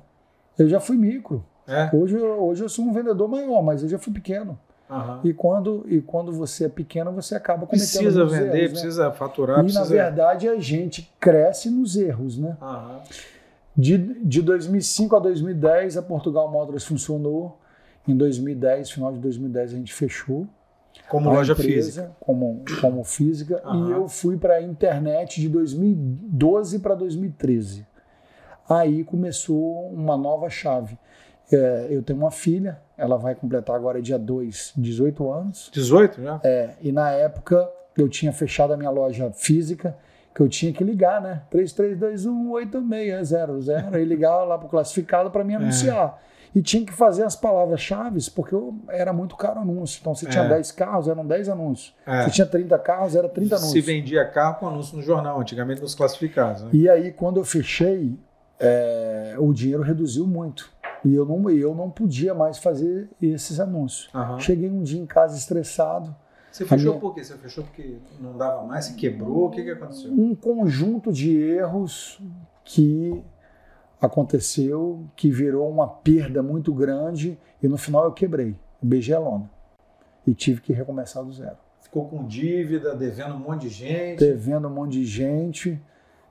[0.58, 1.46] Eu já fui micro.
[1.68, 1.90] É?
[1.94, 4.58] Hoje, hoje eu sou um vendedor maior, mas eu já fui pequeno.
[4.92, 5.20] Uhum.
[5.24, 8.68] E, quando, e quando você é pequeno, você acaba cometendo Precisa vender, erros, né?
[8.68, 9.60] precisa faturar.
[9.60, 9.80] E, precisa...
[9.80, 12.58] na verdade, a gente cresce nos erros, né?
[12.62, 13.00] Uhum.
[13.76, 17.58] De, de 2005 a 2010, a Portugal Motors funcionou.
[18.06, 20.46] Em 2010, final de 2010, a gente fechou.
[21.08, 22.12] Como loja empresa, física.
[22.20, 23.62] Como, como física.
[23.66, 23.90] Uhum.
[23.90, 27.86] E eu fui para a internet de 2012 para 2013.
[28.68, 30.98] Aí começou uma nova chave.
[31.52, 35.72] É, eu tenho uma filha, ela vai completar agora dia 2, 18 anos.
[35.74, 36.40] 18 já?
[36.44, 39.98] É, e na época eu tinha fechado a minha loja física,
[40.36, 41.42] que eu tinha que ligar, né?
[41.52, 45.56] 33218600 e ligar lá para o classificado para me é.
[45.58, 46.22] anunciar.
[46.28, 46.32] É.
[46.54, 50.00] E tinha que fazer as palavras-chave, porque eu, era muito caro o anúncio.
[50.02, 50.50] Então, se tinha é.
[50.50, 51.96] 10 carros, eram 10 anúncios.
[52.06, 52.26] É.
[52.26, 53.72] Se tinha 30 carros, era 30 anúncios.
[53.72, 56.64] Se vendia carro com anúncio no jornal, antigamente nos classificados.
[56.64, 56.70] Né?
[56.74, 58.20] E aí, quando eu fechei,
[58.60, 60.70] é, o dinheiro reduziu muito.
[61.04, 64.10] E eu não, eu não podia mais fazer esses anúncios.
[64.14, 64.40] Uhum.
[64.40, 66.16] Cheguei um dia em casa estressado.
[66.52, 67.00] Você fechou minha...
[67.00, 67.24] por quê?
[67.24, 68.86] Você fechou porque não dava mais?
[68.86, 69.48] Você quebrou?
[69.48, 70.12] O que, que aconteceu?
[70.12, 72.22] Um conjunto de erros
[72.64, 73.24] que
[74.02, 78.56] aconteceu, que virou uma perda muito grande e no final eu quebrei.
[78.82, 79.50] beijei a lona.
[80.26, 81.58] E tive que recomeçar do zero.
[81.80, 84.20] Ficou com dívida, devendo um monte de gente?
[84.20, 85.82] Devendo um monte de gente.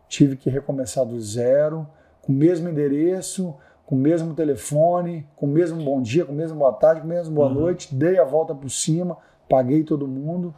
[0.09, 1.87] Tive que recomeçar do zero,
[2.22, 3.54] com o mesmo endereço,
[3.90, 7.09] com o mesmo telefone, com o mesmo bom dia, com o mesmo boa tarde, com
[7.09, 7.55] o mesmo boa uhum.
[7.55, 10.55] noite, dei a volta por cima, paguei todo mundo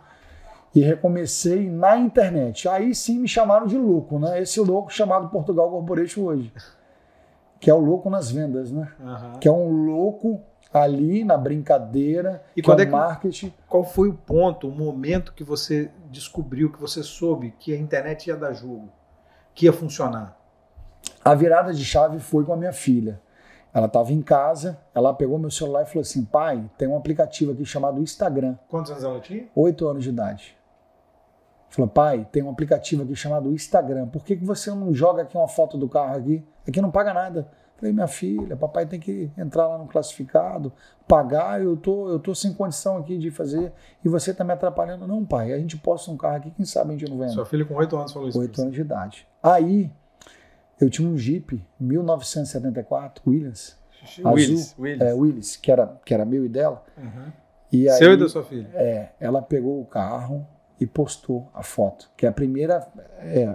[0.74, 2.68] e recomecei na internet.
[2.68, 4.42] Aí sim me chamaram de louco, né?
[4.42, 6.52] Esse louco chamado Portugal Corporation hoje,
[7.58, 8.92] que é o louco nas vendas, né?
[9.00, 9.38] Uhum.
[9.40, 13.54] Que é um louco ali na brincadeira, e quando é, é que, marketing.
[13.66, 18.26] Qual foi o ponto, o momento que você descobriu, que você soube que a internet
[18.26, 18.90] ia dar jogo,
[19.54, 20.41] que ia funcionar?
[21.24, 23.20] A virada de chave foi com a minha filha.
[23.72, 27.52] Ela estava em casa, ela pegou meu celular e falou assim: pai, tem um aplicativo
[27.52, 28.56] aqui chamado Instagram.
[28.68, 29.46] Quantos anos ela tinha?
[29.54, 30.56] Oito anos de idade.
[31.70, 34.06] Falou, pai, tem um aplicativo aqui chamado Instagram.
[34.06, 36.44] Por que, que você não joga aqui uma foto do carro aqui?
[36.68, 37.48] Aqui não paga nada.
[37.76, 40.72] Falei, minha filha, papai tem que entrar lá no classificado,
[41.08, 43.72] pagar, eu tô, eu tô sem condição aqui de fazer
[44.04, 45.06] e você está me atrapalhando.
[45.06, 47.32] Não, pai, a gente posta um carro aqui, quem sabe a gente não vende.
[47.32, 48.38] Sua filha com oito anos falou isso.
[48.38, 49.26] Oito anos de idade.
[49.42, 49.90] Aí
[50.84, 53.80] eu tinha um Jeep 1974 Williams.
[54.18, 55.00] Willis, azul, Willis.
[55.00, 56.84] É, Willis, que era, que era meu e dela.
[56.98, 57.32] Uhum.
[57.72, 58.68] E Seu aí, e da sua filha?
[58.74, 60.46] É, ela pegou o carro
[60.80, 62.86] e postou a foto, que é a primeira,
[63.20, 63.54] é,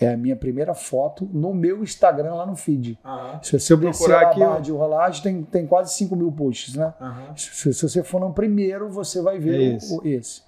[0.00, 2.98] é a minha primeira foto no meu Instagram lá no feed.
[3.04, 3.42] Uhum.
[3.42, 6.94] Se você procurar aqui, a de rolagem, tem, tem quase 5 mil posts, né?
[6.98, 7.36] Uhum.
[7.36, 9.94] Se, se, você for no primeiro, você vai ver é esse.
[9.94, 10.42] O, esse.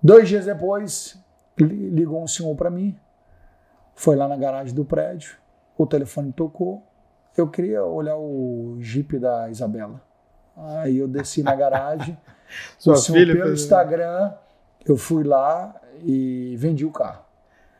[0.00, 1.18] Dois dias depois,
[1.58, 2.96] ligou um senhor para mim
[3.94, 5.36] Foi lá na garagem do prédio,
[5.76, 6.82] o telefone tocou.
[7.36, 10.00] Eu queria olhar o Jeep da Isabela.
[10.56, 12.16] Aí eu desci na garagem,
[12.78, 14.32] Sua filha pelo Instagram,
[14.84, 15.74] eu fui lá
[16.04, 17.22] e vendi o carro.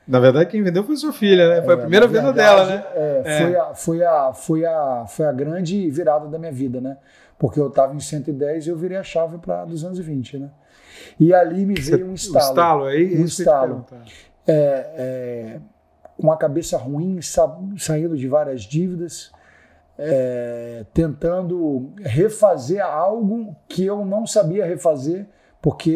[0.08, 1.62] Na verdade, quem vendeu foi sua filha, né?
[1.62, 2.84] Foi a É, primeira na venda dela, né?
[2.94, 3.38] é, É.
[3.44, 6.96] Foi, a, foi, a, foi, a, foi a grande virada da minha vida, né?
[7.38, 10.50] Porque eu estava em 110 e eu virei a chave para 220, né?
[11.20, 12.44] E ali me veio um estalo.
[12.48, 13.86] estalo aí, Um estalo.
[14.46, 15.60] é,
[16.18, 19.30] com a cabeça ruim, sa- saindo de várias dívidas,
[19.98, 25.26] é, tentando refazer algo que eu não sabia refazer,
[25.60, 25.90] porque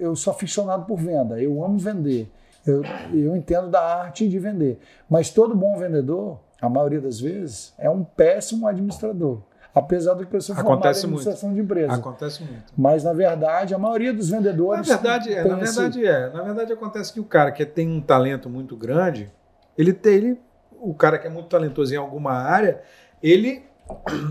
[0.00, 2.30] eu sou aficionado por venda, eu amo vender,
[2.66, 4.78] eu, eu entendo da arte de vender.
[5.10, 9.40] Mas todo bom vendedor, a maioria das vezes, é um péssimo administrador.
[9.74, 11.20] Apesar do que eu sou formado em Acontece muito.
[11.20, 11.94] administração de empresa.
[11.94, 12.72] Acontece muito.
[12.76, 14.86] Mas, na verdade, a maioria dos Na vendedores.
[14.86, 16.28] verdade, é, na esse- verdade é.
[16.30, 19.30] Na verdade, acontece que o cara que tem um talento muito grande,
[19.76, 20.40] ele tem, ele,
[20.80, 22.82] o cara que é muito talentoso em alguma área,
[23.22, 23.64] ele,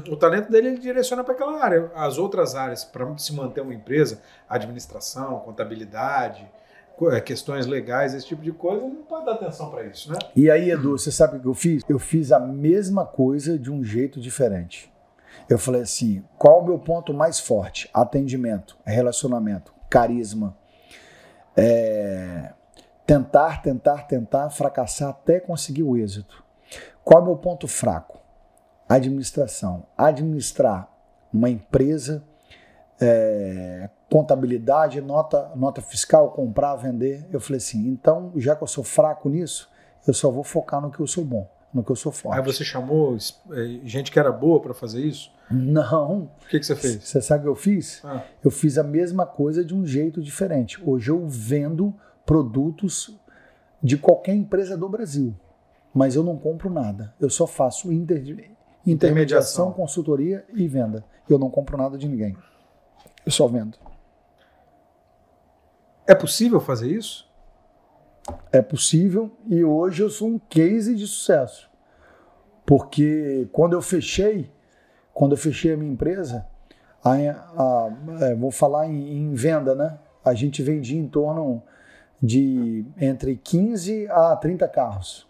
[0.09, 1.91] o talento dele ele direciona para aquela área.
[1.95, 6.45] As outras áreas, para se manter uma empresa, administração, contabilidade,
[6.97, 10.11] co- é, questões legais, esse tipo de coisa, ele não pode dar atenção para isso,
[10.11, 10.17] né?
[10.35, 11.83] E aí, Edu, você sabe o que eu fiz?
[11.87, 14.91] Eu fiz a mesma coisa de um jeito diferente.
[15.49, 17.89] Eu falei assim: qual o meu ponto mais forte?
[17.93, 20.55] Atendimento, relacionamento, carisma.
[21.55, 22.53] É,
[23.05, 26.43] tentar, tentar, tentar, fracassar até conseguir o êxito.
[27.03, 28.19] Qual é o meu ponto fraco?
[28.87, 29.85] Administração.
[29.97, 30.87] Administrar
[31.33, 32.23] uma empresa,
[32.99, 37.25] é, contabilidade, nota, nota fiscal, comprar, vender.
[37.31, 39.69] Eu falei assim: então, já que eu sou fraco nisso,
[40.07, 42.37] eu só vou focar no que eu sou bom, no que eu sou forte.
[42.37, 43.17] Aí você chamou
[43.51, 45.31] é, gente que era boa para fazer isso?
[45.49, 46.29] Não.
[46.45, 47.03] O que, que você fez?
[47.03, 48.01] Você sabe o que eu fiz?
[48.03, 50.81] Ah, Eu fiz a mesma coisa de um jeito diferente.
[50.85, 51.93] Hoje eu vendo
[52.35, 53.13] produtos
[53.83, 55.35] de qualquer empresa do Brasil,
[55.93, 57.13] mas eu não compro nada.
[57.19, 58.55] Eu só faço inter-
[58.87, 61.03] intermediação, consultoria e venda.
[61.29, 62.37] Eu não compro nada de ninguém.
[63.25, 63.77] Eu só vendo.
[66.07, 67.29] é possível fazer isso?
[68.49, 71.69] É possível e hoje eu sou um case de sucesso.
[72.65, 74.49] Porque quando eu fechei,
[75.13, 76.45] quando eu fechei a minha empresa,
[77.03, 77.89] a, a-
[78.21, 79.99] é, vou falar em, em venda, né?
[80.23, 81.61] A gente vendia em torno
[82.21, 85.27] de entre 15 a 30 carros.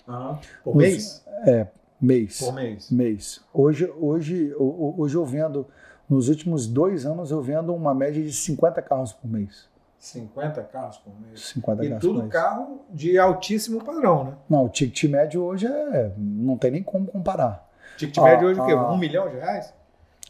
[0.63, 1.25] Por Nos- mês?
[1.45, 1.67] É,
[2.01, 2.39] mês.
[2.39, 2.91] Por mês.
[2.91, 3.41] Mês.
[3.53, 5.65] Hoje, hoje, ho- ho- hoje eu vendo,
[6.09, 9.69] nos últimos dois anos eu vendo uma média de 50 carros por mês.
[9.97, 11.41] 50 carros por mês.
[11.49, 14.33] 50 E carros por tudo carro de altíssimo padrão, né?
[14.49, 17.69] Não, o ticket médio hoje é, não tem nem como comparar.
[17.97, 18.71] Ticket Ah, médio hoje o quê?
[18.73, 18.91] ah.
[18.91, 19.71] Um milhão de reais?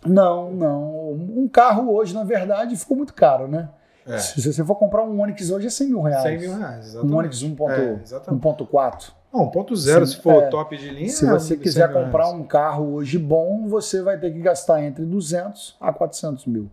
[0.06, 1.12] Não, não.
[1.14, 3.70] Um carro hoje, na verdade, ficou muito caro, né?
[4.08, 4.18] É.
[4.18, 6.24] Se você for comprar um Onix hoje é 100 mil reais.
[6.24, 7.14] 100 mil reais, exatamente.
[7.14, 7.72] Um Onix 1.4.
[7.72, 8.44] É, exatamente.
[8.44, 9.12] 1.4.
[9.34, 10.48] Não, 1.0, Sim, se for é.
[10.48, 12.38] top de linha, Se você 100 quiser comprar reais.
[12.40, 16.70] um carro hoje bom, você vai ter que gastar entre 200 a 400 mil.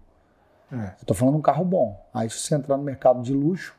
[0.73, 0.77] É.
[1.01, 2.01] Eu tô falando um carro bom.
[2.13, 3.75] Aí se você entrar no mercado de luxo,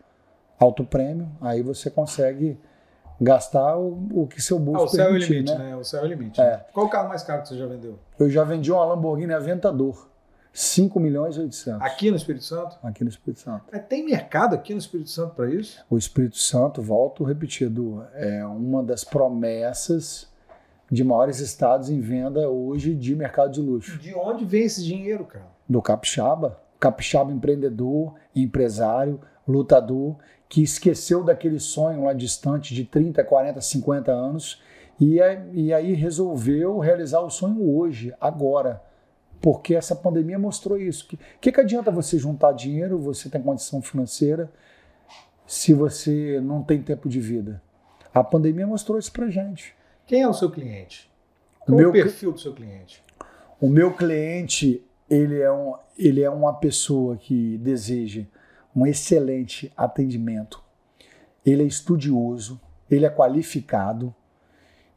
[0.59, 2.57] alto prêmio, aí você consegue
[3.21, 5.69] gastar o, o que seu Ah, bolso o céu é o permitir, limite, né?
[5.69, 5.75] né?
[5.75, 6.39] O céu é o limite.
[6.41, 6.65] É.
[6.73, 7.99] Qual o carro mais caro que você já vendeu?
[8.17, 10.07] Eu já vendi uma Lamborghini Aventador.
[10.51, 12.77] 5 milhões e 800 Aqui no Espírito Santo?
[12.83, 13.65] aqui no Espírito Santo.
[13.71, 15.83] Mas tem mercado aqui no Espírito Santo para isso?
[15.89, 20.27] O Espírito Santo, volto repetido, é uma das promessas
[20.91, 23.97] de maiores estados em venda hoje de mercado de luxo.
[23.99, 25.45] De onde vem esse dinheiro, cara?
[25.67, 30.15] Do capixaba, capixaba empreendedor, empresário, lutador,
[30.47, 34.59] que esqueceu daquele sonho lá distante de 30, 40, 50 anos
[34.99, 38.81] e, é- e aí resolveu realizar o sonho hoje, agora.
[39.41, 41.06] Porque essa pandemia mostrou isso.
[41.06, 44.52] O que, que, que adianta você juntar dinheiro, você tem condição financeira,
[45.47, 47.62] se você não tem tempo de vida?
[48.13, 49.73] A pandemia mostrou isso pra gente.
[50.06, 51.10] Quem é o seu cliente?
[51.60, 53.04] Qual é meu o perfil do seu cliente?
[53.62, 58.23] O meu cliente, ele é, um, ele é uma pessoa que deseja
[58.75, 60.63] um excelente atendimento.
[61.45, 64.13] Ele é estudioso, ele é qualificado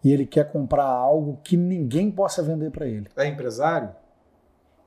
[0.03, 3.09] e ele quer comprar algo que ninguém possa vender para ele.
[3.17, 3.91] É empresário?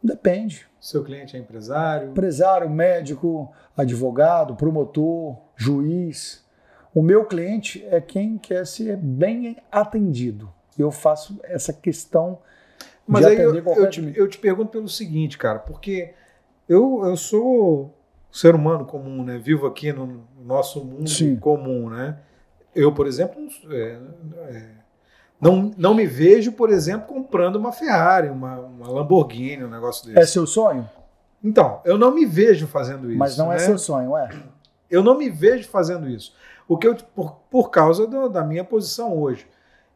[0.05, 0.67] Depende.
[0.79, 2.09] Seu cliente é empresário?
[2.11, 6.45] Empresário, médico, advogado, promotor, juiz.
[6.93, 10.53] O meu cliente é quem quer ser bem atendido.
[10.77, 12.37] Eu faço essa questão
[13.07, 16.13] Mas de aí eu, atender qualquer eu, te, eu te pergunto pelo seguinte, cara, porque
[16.69, 17.97] eu, eu sou
[18.31, 19.39] ser humano comum, né?
[19.39, 21.35] Vivo aqui no nosso mundo Sim.
[21.37, 22.19] comum, né?
[22.75, 23.99] Eu, por exemplo, não- é,
[24.49, 24.69] é,
[25.39, 30.19] não, não me vejo, por exemplo, comprando uma Ferrari, uma, uma Lamborghini, um negócio desse.
[30.19, 30.89] É seu sonho?
[31.43, 33.19] Então, eu não me vejo fazendo isso.
[33.19, 33.59] Mas não é né?
[33.59, 34.29] seu sonho, é?
[34.89, 36.33] Eu não me vejo fazendo isso.
[36.67, 39.47] O que eu, por, por causa do, da minha posição hoje.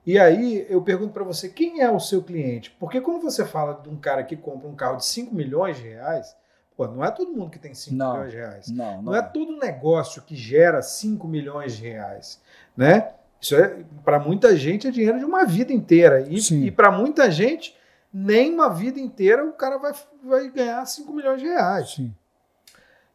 [0.06, 2.76] E aí eu pergunto para você, quem é o seu cliente?
[2.80, 5.88] Porque quando você fala de um cara que compra um carro de 5 milhões de
[5.88, 6.36] reais,
[6.76, 8.14] pô, não é todo mundo que tem 5 Não.
[8.14, 8.68] milhões de reais.
[8.70, 12.42] Não, não, Não é todo negócio que gera 5 milhões de reais,
[12.76, 13.14] né?
[13.42, 17.32] Isso é para muita gente é dinheiro de uma vida inteira e, e para muita
[17.32, 17.76] gente
[18.12, 21.92] nem uma vida inteira o cara vai, vai ganhar 5 milhões de reais.
[21.92, 22.14] Sim.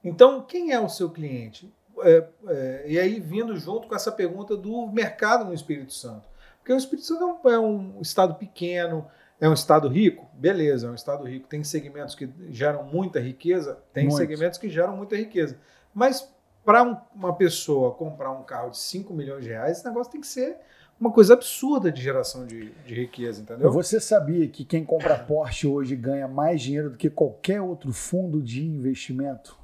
[0.03, 1.73] Então, quem é o seu cliente?
[2.01, 6.29] É, é, e aí, vindo junto com essa pergunta do mercado no Espírito Santo.
[6.59, 9.07] Porque o Espírito Santo é um, é um estado pequeno,
[9.41, 10.29] é um estado rico?
[10.35, 11.49] Beleza, é um estado rico.
[11.49, 13.79] Tem segmentos que geram muita riqueza?
[13.93, 14.19] Tem Muitos.
[14.19, 15.59] segmentos que geram muita riqueza.
[15.93, 16.34] Mas
[16.65, 16.83] para
[17.15, 20.57] uma pessoa comprar um carro de 5 milhões de reais, esse negócio tem que ser
[20.99, 23.71] uma coisa absurda de geração de, de riqueza, entendeu?
[23.73, 28.41] Você sabia que quem compra Porsche hoje ganha mais dinheiro do que qualquer outro fundo
[28.41, 29.59] de investimento?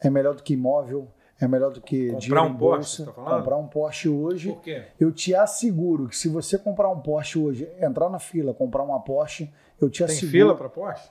[0.00, 1.08] É melhor do que imóvel,
[1.38, 3.12] é melhor do que Comprar um Porsche, bolsa.
[3.12, 4.84] tá comprar um Porsche hoje, Por quê?
[4.98, 8.98] eu te asseguro que se você comprar um Porsche hoje, entrar na fila, comprar uma
[9.00, 10.30] Porsche, eu te Tem asseguro.
[10.32, 11.10] fila para Porsche?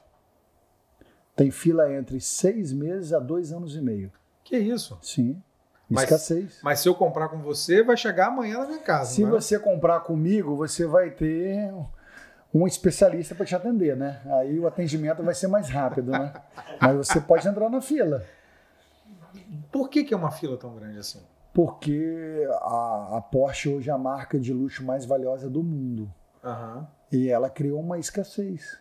[1.36, 4.12] Tem fila entre seis meses a dois anos e meio.
[4.46, 4.98] Que isso?
[5.02, 5.42] Sim.
[5.90, 6.60] Mas- Escassez.
[6.64, 9.12] Mas se eu comprar com você, vai chegar amanhã na minha casa.
[9.12, 9.32] Se vai?
[9.32, 11.70] você comprar comigo, você vai ter
[12.54, 14.22] um especialista para te atender, né?
[14.40, 16.34] Aí o atendimento vai ser mais rápido, né?
[16.82, 18.24] Mas você pode entrar na fila,
[19.72, 21.20] Por que, que é uma fila tão grande assim?
[21.54, 26.86] porque a, a Porsche hoje é a marca de luxo mais valiosa do mundo Aham.
[27.10, 28.78] e ela criou uma escassez.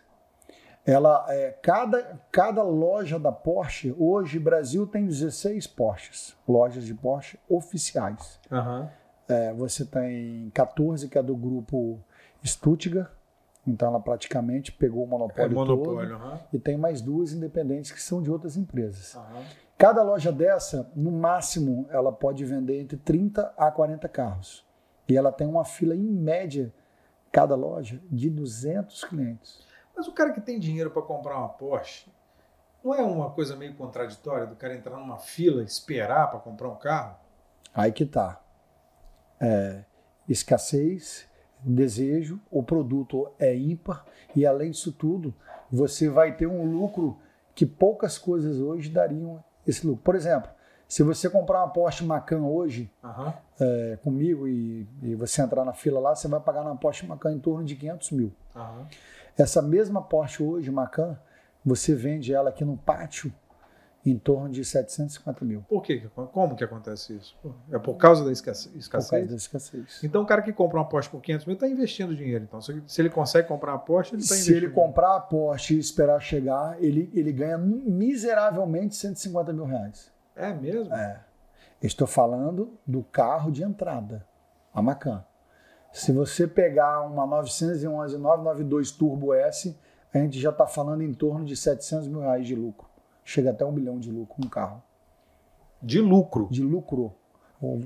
[0.85, 7.39] Ela, é, cada, cada loja da Porsche, hoje, Brasil tem 16 Porsches, lojas de Porsche
[7.49, 8.39] oficiais.
[8.51, 8.89] Aham.
[9.27, 11.99] É, você tem 14 que é do grupo
[12.45, 13.09] Stuttgart,
[13.65, 16.09] então ela praticamente pegou o É monopólio, monopólio.
[16.11, 16.23] todo.
[16.23, 16.39] aham.
[16.53, 19.15] E tem mais duas independentes que são de outras empresas.
[19.15, 19.41] Aham.
[19.79, 24.63] Cada loja dessa, no máximo, ela pode vender entre 30 a 40 carros.
[25.09, 26.71] E ela tem uma fila, em média,
[27.31, 29.64] cada loja, de 200 clientes.
[29.95, 32.11] Mas o cara que tem dinheiro para comprar uma Porsche,
[32.83, 36.69] não é uma coisa meio contraditória do cara entrar numa fila e esperar para comprar
[36.69, 37.15] um carro?
[37.73, 38.41] Aí que tá.
[39.39, 39.83] É,
[40.29, 41.27] escassez,
[41.59, 44.05] desejo, o produto é ímpar
[44.35, 45.33] e além disso tudo,
[45.71, 47.17] você vai ter um lucro
[47.53, 50.03] que poucas coisas hoje dariam esse lucro.
[50.03, 50.51] Por exemplo,
[50.87, 53.33] se você comprar uma Porsche Macan hoje Aham.
[53.59, 57.33] é, comigo e, e você entrar na fila lá, você vai pagar na Porsche Macan
[57.33, 58.31] em torno de 500 mil.
[58.55, 58.87] Aham.
[59.37, 61.17] Essa mesma Porsche hoje, Macan,
[61.63, 63.33] você vende ela aqui no pátio
[64.05, 65.63] em torno de 750 mil.
[65.67, 66.07] Por quê?
[66.31, 67.35] Como que acontece isso?
[67.71, 69.29] É por causa da escasse- Por causa escassez?
[69.29, 70.03] da escassez.
[70.03, 72.43] Então o cara que compra uma Porsche por 500 mil está investindo dinheiro.
[72.47, 74.63] Então, se se ele consegue comprar uma Porsche, ele está Se investindo.
[74.67, 80.11] ele comprar a Porsche e esperar chegar, ele, ele ganha miseravelmente 150 mil reais.
[80.35, 80.93] É mesmo?
[80.93, 81.21] É.
[81.81, 84.23] Estou falando do carro de entrada,
[84.73, 85.23] a Macan.
[85.95, 89.79] Se você pegar uma 911 992 Turbo S,
[90.13, 92.85] a gente já está falando em torno de 700 mil reais de lucro.
[93.23, 94.83] Chega até um milhão de lucro um carro.
[95.81, 96.49] De lucro.
[96.51, 97.15] De lucro.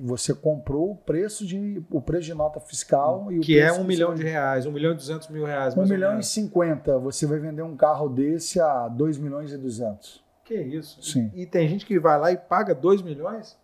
[0.01, 3.81] Você comprou o preço de, o preço de nota fiscal e o Que é um
[3.81, 5.77] que milhão de reais, um milhão e duzentos mil reais.
[5.77, 10.23] Um milhão e cinquenta, você vai vender um carro desse a 2 milhões e 200.
[10.43, 10.99] Que isso?
[11.03, 11.31] Sim.
[11.35, 13.55] E tem gente que vai lá e paga 2 milhões?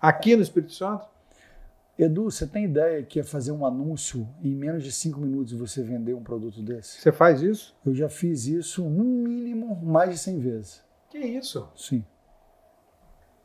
[0.00, 1.06] Aqui no Espírito Santo?
[2.02, 5.82] Edu, você tem ideia que é fazer um anúncio em menos de 5 minutos você
[5.82, 7.00] vender um produto desse?
[7.00, 7.76] Você faz isso?
[7.84, 10.82] Eu já fiz isso no mínimo mais de 100 vezes.
[11.10, 11.68] Que isso?
[11.76, 12.04] Sim.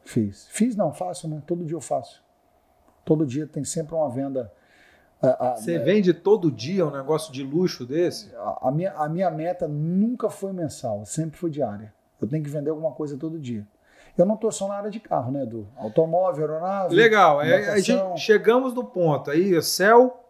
[0.04, 0.48] Fiz.
[0.52, 1.42] Fiz não, faço, né?
[1.46, 2.24] Todo dia eu faço.
[3.04, 4.52] Todo dia tem sempre uma venda.
[5.22, 8.34] A, a- Você vende todo dia um negócio de luxo desse?
[8.36, 11.94] a- a minha, a minha meta nunca foi mensal, sempre foi diária.
[12.22, 13.68] Eu tenho que vender alguma coisa todo dia.
[14.18, 15.68] Eu não estou só na área de carro, né, Edu?
[15.76, 16.96] Automóvel, aeronave.
[16.96, 17.42] Legal.
[17.42, 19.30] É, a gente- chegamos no ponto.
[19.32, 20.22] Aí, céu,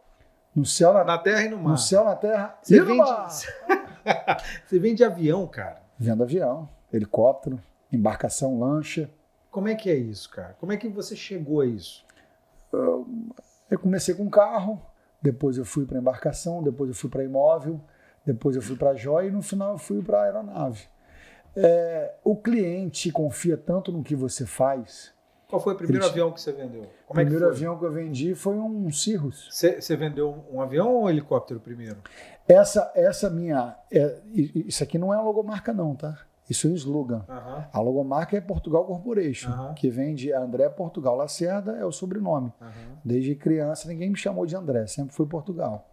[0.56, 1.72] No céu, na, na terra e no mar.
[1.72, 2.58] no céu, na terra.
[2.62, 3.30] Você e no vende, mar.
[4.66, 5.82] você vende avião, cara.
[6.00, 7.60] Vendo avião, helicóptero,
[7.92, 9.10] embarcação, lancha.
[9.52, 10.56] Como é que é isso, cara?
[10.60, 12.04] Como é que você chegou a isso?
[13.70, 14.82] Eu comecei com carro,
[15.22, 17.80] depois eu fui para embarcação, depois eu fui para imóvel,
[18.26, 20.88] depois eu fui para joia e no final eu fui para aeronave.
[21.56, 25.14] É, o cliente confia tanto no que você faz.
[25.48, 26.82] Qual foi o primeiro Eles- avião que você vendeu?
[26.82, 29.48] O Como é que primeiro avião que eu vendi foi um Cirrus.
[29.52, 31.98] Você, vendeu um avião ou um helicóptero primeiro?
[32.48, 33.76] Essa, essa minha.
[33.92, 36.18] é, isso aqui não é uma logomarca, não, tá?
[36.50, 37.24] Isso é um slogan.
[37.30, 39.74] Aham, A logomarca é Portugal Corporation, Aham.
[39.76, 42.52] que vem de André Portugal Lacerda, é o sobrenome.
[42.62, 42.72] aham.
[43.04, 45.88] Desde criança ninguém me chamou de André, sempre foi Portugal.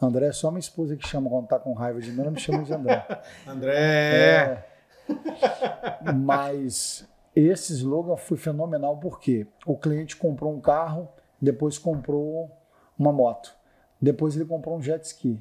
[0.00, 2.38] André é só minha esposa que chama quando tá com raiva de mim, ela me
[2.38, 3.06] chama de André.
[3.48, 3.74] André!
[3.74, 4.64] É.
[6.16, 11.08] Mas esse slogan foi fenomenal porque o cliente comprou um carro,
[11.40, 12.50] depois comprou
[12.98, 13.54] uma moto,
[14.00, 15.38] depois ele comprou um jet ski.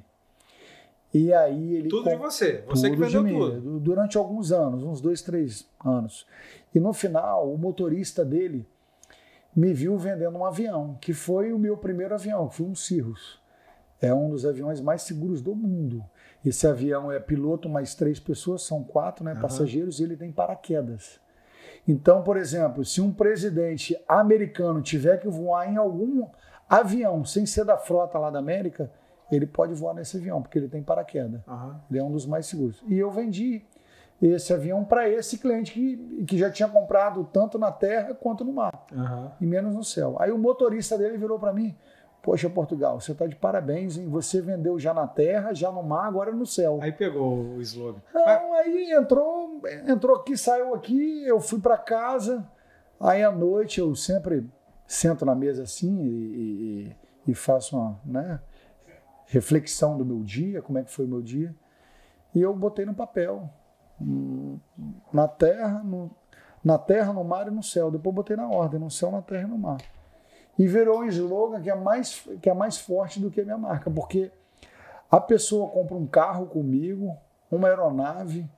[1.13, 1.87] E aí ele.
[1.87, 3.79] Tudo de você, você que vendeu tudo.
[3.79, 6.27] Durante alguns anos, uns dois, três anos.
[6.73, 8.67] E no final, o motorista dele
[9.55, 13.39] me viu vendendo um avião, que foi o meu primeiro avião, foi um Cirrus.
[14.01, 16.03] É um dos aviões mais seguros do mundo.
[16.45, 19.41] Esse avião é piloto mais três pessoas, são quatro né, uhum.
[19.41, 21.19] passageiros, e ele tem paraquedas.
[21.87, 26.27] Então, por exemplo, se um presidente americano tiver que voar em algum
[26.69, 28.91] avião, sem ser da frota lá da América,
[29.31, 31.41] ele pode voar nesse avião, porque ele tem paraquedas.
[31.47, 31.75] Uhum.
[31.89, 32.83] Ele é um dos mais seguros.
[32.87, 33.63] E eu vendi
[34.21, 38.53] esse avião para esse cliente que, que já tinha comprado tanto na terra quanto no
[38.53, 39.31] mar, uhum.
[39.41, 40.15] e menos no céu.
[40.19, 41.75] Aí o motorista dele virou para mim:
[42.25, 44.09] Poxa, Portugal, você está de parabéns, hein?
[44.09, 46.79] Você vendeu já na terra, já no mar, agora no céu.
[46.81, 48.01] Aí pegou o slogan.
[48.11, 52.43] Não, aí entrou, entrou aqui, saiu aqui, eu fui para casa.
[52.99, 54.49] Aí à noite eu sempre
[54.87, 56.95] sento na mesa assim e,
[57.27, 58.39] e, e faço uma né,
[59.27, 61.55] reflexão do meu dia, como é que foi o meu dia.
[62.33, 63.47] E eu botei no papel
[65.13, 66.09] na terra, no,
[66.63, 67.91] na terra, no mar e no céu.
[67.91, 69.77] Depois botei na ordem, no céu, na terra e no mar.
[70.57, 73.57] E virou um slogan que é mais, que é mais forte do que a minha
[73.57, 74.31] marca, porque
[75.11, 77.15] a pessoa compra um carro comigo,
[77.51, 78.49] uma aeronave,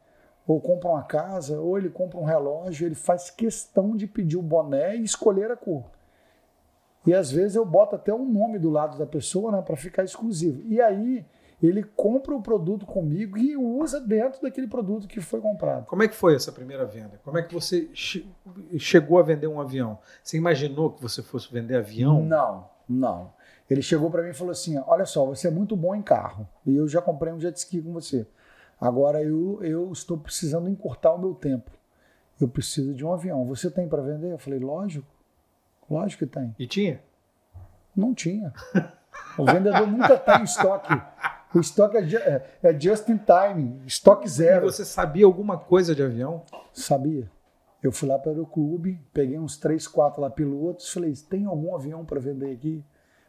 [0.47, 4.41] ou compra uma casa, ou ele compra um relógio, ele faz questão de pedir o
[4.41, 5.83] boné e escolher a cor.
[7.05, 10.03] E às vezes eu boto até um nome do lado da pessoa né, para ficar
[10.03, 10.61] exclusivo.
[10.65, 11.25] E aí
[11.61, 15.85] ele compra o produto comigo e usa dentro daquele produto que foi comprado.
[15.85, 17.19] Como é que foi essa primeira venda?
[17.23, 18.29] Como é que você che
[18.77, 19.97] chegou a vender um avião?
[20.23, 22.21] Você imaginou que você fosse vender avião?
[22.21, 23.33] Não, não.
[23.67, 26.47] Ele chegou para mim e falou assim: Olha só, você é muito bom em carro
[26.63, 28.27] e eu já comprei um jet ski com você.
[28.79, 31.71] Agora eu, eu estou precisando encurtar o meu tempo.
[32.39, 33.43] Eu preciso de um avião.
[33.45, 34.31] Você tem para vender?
[34.31, 35.07] Eu falei: Lógico,
[35.89, 36.55] lógico que tem.
[36.59, 37.01] E tinha?
[37.95, 38.53] Não tinha.
[39.37, 40.93] O vendedor nunca tem estoque.
[41.57, 44.67] O estoque é, é, é just in time, estoque zero.
[44.67, 46.43] E você sabia alguma coisa de avião?
[46.71, 47.29] Sabia.
[47.81, 51.75] Eu fui lá para o clube, peguei uns três, quatro lá pilotos, falei, tem algum
[51.75, 52.83] avião para vender aqui?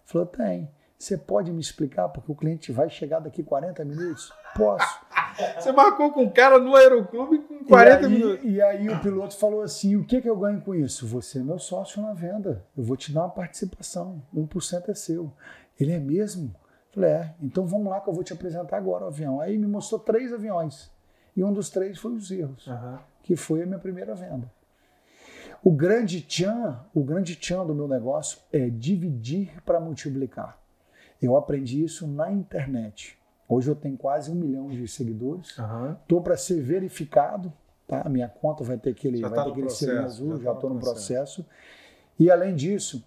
[0.04, 0.70] Falou, tem.
[0.98, 4.32] Você pode me explicar porque o cliente vai chegar daqui 40 minutos?
[4.54, 5.00] Posso.
[5.56, 8.44] Você marcou com o cara no aeroclube com 40 e aí, minutos.
[8.44, 11.06] E aí o piloto falou assim: o que, que eu ganho com isso?
[11.06, 12.64] Você é meu sócio na venda.
[12.76, 14.20] Eu vou te dar uma participação.
[14.34, 15.32] 1% é seu.
[15.78, 16.52] Ele é mesmo?
[16.98, 19.40] Falei, é, então vamos lá que eu vou te apresentar agora o avião.
[19.40, 20.90] Aí me mostrou três aviões.
[21.36, 22.98] E um dos três foi os erros, uhum.
[23.22, 24.50] que foi a minha primeira venda.
[25.62, 30.58] O grande tchan, o grande tchan do meu negócio é dividir para multiplicar.
[31.22, 33.16] Eu aprendi isso na internet.
[33.48, 35.50] Hoje eu tenho quase um milhão de seguidores.
[35.50, 36.24] Estou uhum.
[36.24, 37.52] para ser verificado,
[37.86, 38.02] tá?
[38.04, 40.68] A minha conta vai ter aquele, já vai tá ter aquele selinho azul, já estou
[40.68, 41.46] tá no processo.
[42.18, 43.04] E além disso,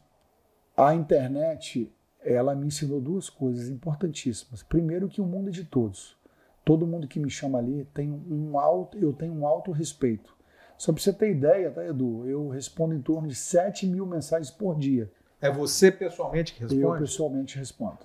[0.78, 4.64] a internet ela me ensinou duas coisas importantíssimas.
[4.64, 6.18] Primeiro que o mundo é de todos.
[6.64, 10.36] Todo mundo que me chama ali tem um alto, eu tenho um alto respeito.
[10.78, 12.28] Só para você ter ideia, tá, Edu?
[12.28, 15.12] Eu respondo em torno de 7 mil mensagens por dia.
[15.40, 16.82] É você pessoalmente que responde?
[16.82, 18.00] Eu pessoalmente respondo.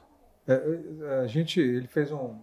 [0.48, 0.54] É,
[1.02, 2.36] é a gente, ele fez um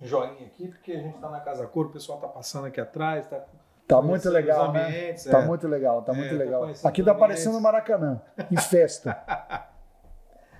[0.00, 3.24] joinha aqui, porque a gente está na Casa Cor, o pessoal está passando aqui atrás,
[3.24, 3.44] está
[3.88, 5.14] Tá muito legal, né?
[5.14, 5.46] Tá é.
[5.46, 6.70] muito legal, tá muito é, legal.
[6.84, 9.16] Aqui tá parecendo Maracanã, em festa.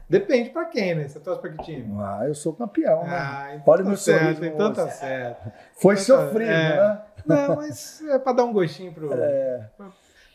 [0.08, 1.06] Depende pra quem, né?
[1.06, 1.94] Você torce pra que time?
[2.00, 3.10] Ah, eu sou campeão, né?
[3.10, 5.52] Ah, então Olha tá meu certo, então tá certo.
[5.74, 7.02] Foi então, sofrido, é, né?
[7.26, 9.68] Não, mas é pra dar um gostinho pro, é.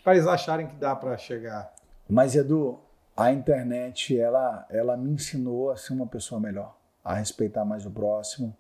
[0.04, 1.74] pra eles acharem que dá pra chegar.
[2.08, 2.80] Mas, Edu,
[3.18, 7.90] a internet, ela, ela me ensinou a ser uma pessoa melhor, a respeitar mais o
[7.90, 8.56] próximo.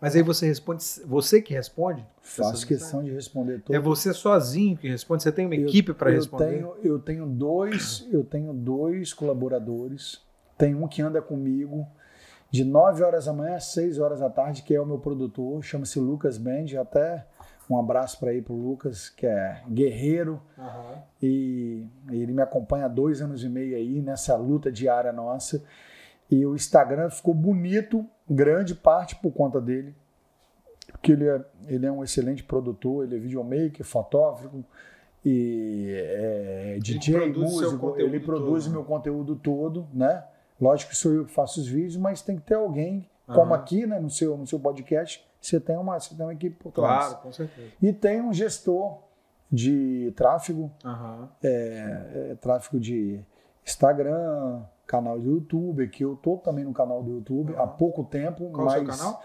[0.00, 2.06] Mas aí você responde, você que responde?
[2.22, 3.74] Faço questão de responder tudo.
[3.74, 5.22] É você sozinho que responde?
[5.22, 6.50] Você tem uma eu, equipe para responder?
[6.50, 10.26] Tenho, eu tenho dois, eu tenho dois colaboradores
[10.58, 11.86] tem um que anda comigo
[12.50, 15.62] de 9 horas da manhã às 6 horas da tarde, que é o meu produtor,
[15.62, 17.24] chama-se Lucas Band, até
[17.70, 21.02] um abraço para aí pro Lucas, que é guerreiro, uhum.
[21.22, 25.62] e ele me acompanha há dois anos e meio aí nessa luta diária nossa.
[26.30, 29.94] E o Instagram ficou bonito, grande parte por conta dele,
[30.90, 34.64] porque ele é, ele é um excelente produtor, ele é videomaker, fotógrafo,
[35.22, 40.24] e é, DJ, músico, ele produz o meu conteúdo todo, né?
[40.60, 43.34] Lógico que sou eu que faço os vídeos, mas tem que ter alguém, uhum.
[43.34, 46.56] como aqui, né, no seu, no seu podcast, você tem uma, você tem uma equipe
[46.56, 47.06] por trás.
[47.06, 47.68] Claro, com certeza.
[47.80, 48.98] E tem um gestor
[49.50, 51.28] de tráfego, uhum.
[51.42, 53.20] é, é, tráfego de
[53.64, 57.62] Instagram, canal do YouTube, que eu tô também no canal do YouTube uhum.
[57.62, 58.50] há pouco tempo.
[58.50, 59.22] Qual mas é o seu canal?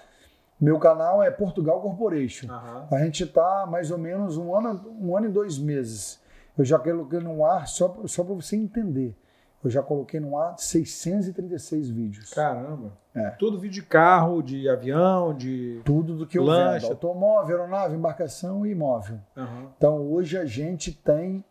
[0.60, 2.48] Meu canal é Portugal Corporation.
[2.90, 6.22] A gente está mais ou menos um ano, um ano e dois meses.
[6.58, 9.16] Eu já coloquei no ar, só, só para você entender,
[9.64, 12.30] eu já coloquei no ar 636 vídeos.
[12.34, 12.92] Caramba.
[13.16, 13.30] É.
[13.32, 15.82] Tudo vídeo de carro, de avião, de.
[15.86, 16.88] Tudo do que eu Lancha.
[16.88, 16.92] vendo.
[16.92, 19.20] Automóvel, aeronave, embarcação e imóvel.
[19.38, 19.72] Aham.
[19.78, 21.44] Então, hoje a gente tem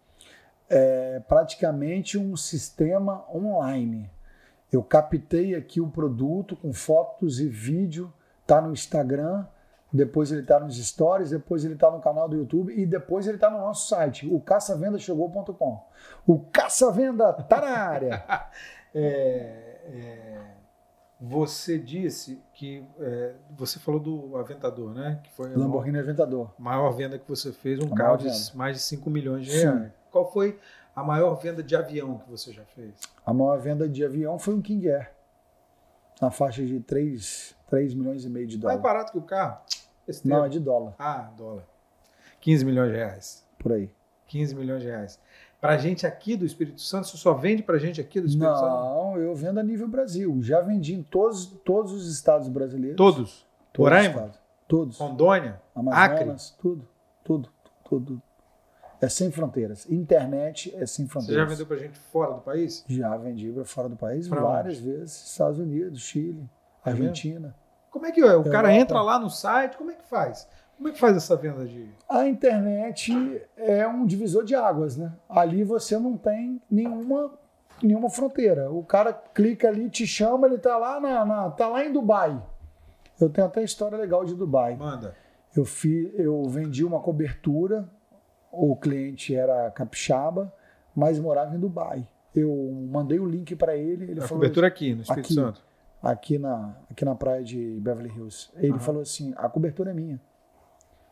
[0.68, 4.10] é, praticamente um sistema online.
[4.72, 8.12] Eu captei aqui o produto com fotos e vídeo,
[8.46, 9.46] tá no Instagram,
[9.92, 13.36] depois ele está nos stories, depois ele está no canal do YouTube e depois ele
[13.36, 15.84] está no nosso site, o caçavendachegou.com.
[16.26, 18.24] O caça-venda tá na área.
[18.94, 20.38] É, é,
[21.18, 22.84] você disse que.
[23.00, 25.18] é, você falou do Aventador, né?
[25.24, 26.50] Que foi a maior, Lamborghini Aventador.
[26.58, 29.62] maior venda que você fez, um A carro de mais de 5 milhões de Sim.
[29.62, 29.92] reais.
[30.10, 30.58] Qual foi
[30.94, 32.94] a maior venda de avião que você já fez?
[33.24, 35.10] A maior venda de avião foi um King Air,
[36.20, 38.82] na faixa de 3, 3 milhões e meio de Mais dólares.
[38.82, 39.58] barato que o carro?
[40.06, 40.46] Esse Não, tempo.
[40.46, 41.64] é de dólar, Ah, dólar.
[42.40, 43.46] 15 milhões de reais.
[43.58, 43.90] por aí.
[44.26, 45.20] 15 milhões de reais.
[45.60, 48.66] Pra gente aqui do Espírito Santo, você só vende pra gente aqui do Espírito Santo?
[48.66, 50.42] Não, eu vendo a nível Brasil.
[50.42, 52.96] Já vendi em todos, todos os estados brasileiros.
[52.96, 53.46] Todos?
[53.72, 54.08] Todos os Roraima?
[54.14, 54.38] estados.
[54.66, 54.98] Todos.
[54.98, 55.60] Rondônia?
[55.74, 56.88] Amazonas, tudo,
[57.22, 57.48] tudo,
[57.84, 58.22] tudo.
[59.00, 59.88] É sem fronteiras.
[59.90, 61.44] Internet é sem Você fronteiras.
[61.44, 62.84] já vendeu pra gente fora do país?
[62.88, 65.12] Já vendi para fora do país Pra várias vezes.
[65.30, 66.50] Estados Unidos, Chile, mesmo?
[66.84, 67.54] Argentina.
[67.92, 68.34] Como é que é?
[68.34, 70.48] O cara entra lá no site, como é que faz?
[70.76, 71.88] Como é que faz essa venda de.
[72.08, 73.12] A internet
[73.56, 75.12] é um divisor de águas, né?
[75.28, 77.30] Ali você não tem nenhuma,
[77.80, 78.68] nenhuma fronteira.
[78.72, 82.42] O cara clica ali, te chama, ele tá lá, na, na- tá lá em Dubai.
[83.20, 84.74] Eu tenho até história legal de Dubai.
[84.74, 85.14] Manda.
[85.54, 85.64] Eu,
[86.14, 87.88] eu vendi uma cobertura,
[88.50, 90.52] o cliente era capixaba,
[90.96, 92.08] mas morava em Dubai.
[92.34, 92.50] Eu
[92.90, 95.34] mandei o link para ele, ele a falou cobertura aqui, no Espírito aqui.
[95.34, 95.62] Santo.
[96.02, 98.50] Aqui na aqui na praia de Beverly Hills.
[98.56, 98.78] Ele Aham.
[98.80, 100.20] falou assim: "A cobertura é minha".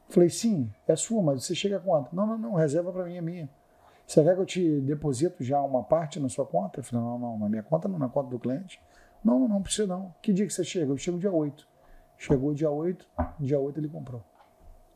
[0.08, 2.14] Falei: "Sim, é sua, mas você chega a quanto?".
[2.14, 3.48] "Não, não, não, reserva para mim é minha".
[4.06, 6.80] Você quer que eu te deposito já uma parte na sua conta?
[6.80, 8.82] Eu falei: "Não, não, na minha conta não, na conta do cliente".
[9.24, 10.12] "Não, não, não precisa não".
[10.20, 10.90] "Que dia que você chega?".
[10.92, 11.68] "Eu chego dia 8".
[12.18, 14.22] Chegou dia 8, dia 8 ele comprou.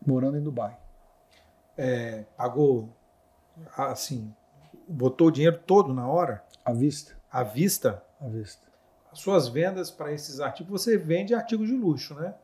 [0.07, 0.77] Morando em Dubai.
[1.77, 2.95] É, pagou
[3.77, 4.35] assim,
[4.87, 8.05] botou o dinheiro todo na hora, À vista, à vista.
[8.21, 8.67] à vista.
[9.15, 12.35] As suas vendas para esses artigos, você vende artigos de luxo, né?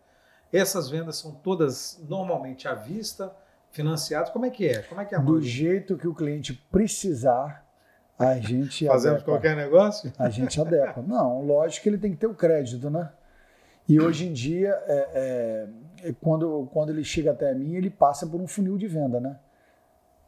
[0.53, 3.35] Essas vendas são todas normalmente à vista,
[3.73, 4.31] financiadas.
[4.31, 4.83] Como é que é?
[4.83, 7.67] Como é que é Do jeito que o cliente precisar,
[8.17, 10.13] a gente Fazemos qualquer negócio?
[10.17, 11.03] A gente adequa.
[11.07, 13.11] Não, lógico que ele tem que ter o crédito, né?
[13.89, 15.69] E hoje em dia, é,
[16.05, 19.19] é, é quando, quando ele chega até mim, ele passa por um funil de venda,
[19.19, 19.37] né?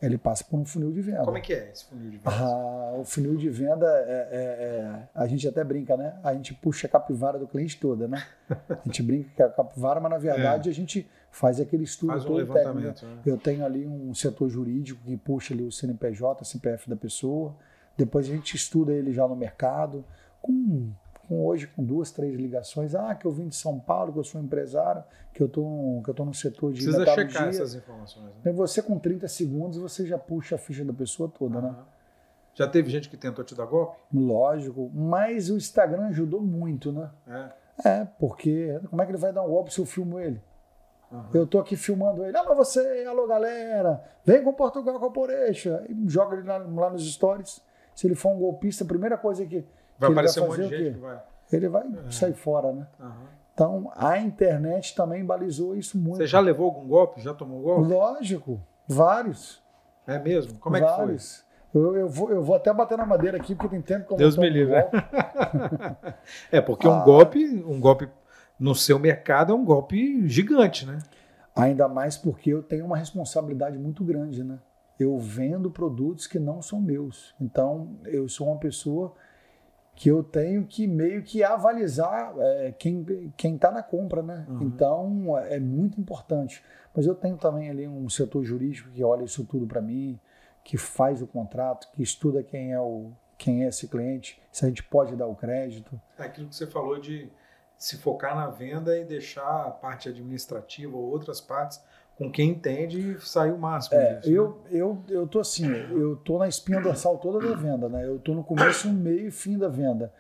[0.03, 1.23] Ele passa por um funil de venda.
[1.25, 2.35] Como é que é esse funil de vendas?
[2.35, 6.19] Ah, o funil de venda, é, é- é- a gente até brinca, né?
[6.25, 8.21] A gente puxa a capivara do cliente toda, né?
[8.69, 12.11] A gente brinca que é a capivara, mas na verdade a gente faz aquele estudo
[12.13, 12.79] Faz um todo técnico.
[12.81, 12.95] né?
[13.15, 13.23] né?
[13.25, 17.55] Eu tenho ali um setor jurídico que puxa ali o CNPJ, CPF da pessoa.
[17.97, 20.05] Depois a gente estuda ele já no mercado.
[20.43, 20.91] Com,
[21.33, 22.95] com hoje, com duas, três ligações.
[22.95, 25.03] Ah, que eu vim de São Paulo, que eu sou empresário,
[25.33, 27.31] que eu tô, que eu tô no setor de Precisa metalurgia.
[27.31, 28.27] checar essas informações.
[28.27, 28.33] Né?
[28.45, 31.69] E você, com 30 segundos, você já puxa a ficha da pessoa toda, né?
[31.69, 31.87] Aham.
[32.55, 33.97] Já teve gente que tentou te dar golpe?
[34.13, 34.91] Lógico.
[34.93, 37.09] Mas o Instagram ajudou muito, né?
[37.27, 37.63] É.
[37.89, 40.39] É, porque como é que ele vai dar um golpe se eu filmo ele?
[41.11, 41.31] Aham.
[41.33, 42.37] Eu tô aqui filmando ele.
[42.37, 44.05] Alô, você, alô, galera.
[44.23, 45.79] Vem com Portugal Corporation.
[45.89, 47.63] E joga ele lá, lá nos stories.
[47.95, 49.65] Se ele for um golpista, a primeira coisa que,
[50.03, 51.23] Vai ele vai aparecer um monte de gente que vai.
[51.53, 52.11] ele vai É.
[52.11, 52.87] sair fora, né?
[53.01, 53.13] Aham.
[53.55, 56.17] Então, a internet também balizou isso muito.
[56.17, 57.21] Você já levou algum golpe?
[57.21, 57.93] Já tomou golpe?
[57.93, 59.63] Lógico, vários.
[60.07, 60.55] É mesmo?
[60.59, 60.97] Como é que foi?
[60.97, 61.45] vários.
[61.75, 64.17] Eu, eu, vou, eu vou até bater na madeira aqui, porque tem tempo que eu
[64.19, 64.83] Deus me livre, né?
[64.83, 64.97] golpe.
[66.51, 67.05] É, porque um Ah.
[67.05, 68.09] golpe, um golpe
[68.59, 70.99] no seu mercado é um golpe gigante, né?
[71.55, 74.59] Ainda mais porque eu tenho uma responsabilidade muito grande, né?
[74.99, 77.35] Eu vendo produtos que não são meus.
[77.41, 79.15] Então, eu sou uma pessoa
[79.95, 84.47] que eu tenho que meio que avalizar é, quem quem está na compra, né?
[84.49, 84.63] Uhum.
[84.63, 86.63] Então, é muito importante.
[86.95, 90.19] Mas eu tenho também ali um setor jurídico que olha isso tudo para mim,
[90.65, 94.69] que faz o contrato, que estuda quem é o quem é esse cliente, se a
[94.69, 96.01] gente pode dar o crédito.
[96.17, 97.29] É aquilo que você falou de
[97.77, 101.83] se focar na venda e deixar a parte administrativa ou outras partes
[102.17, 104.31] com quem entende e sair o máximo É, disso.
[104.31, 104.37] né?
[104.37, 108.07] eu, eu, eu tô assim, eu tô na espinha dorsal toda da venda, né?
[108.07, 110.13] Eu tô no começo, meio e fim da venda.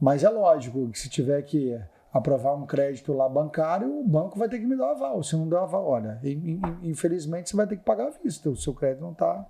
[0.00, 1.78] Mas é lógico que se tiver que
[2.12, 5.22] aprovar um crédito lá bancário, o banco vai ter que me dar o aval.
[5.22, 8.10] Se não der o aval, olha, in- in- infelizmente você vai ter que pagar à
[8.10, 8.48] vista.
[8.50, 9.46] O seu crédito não está.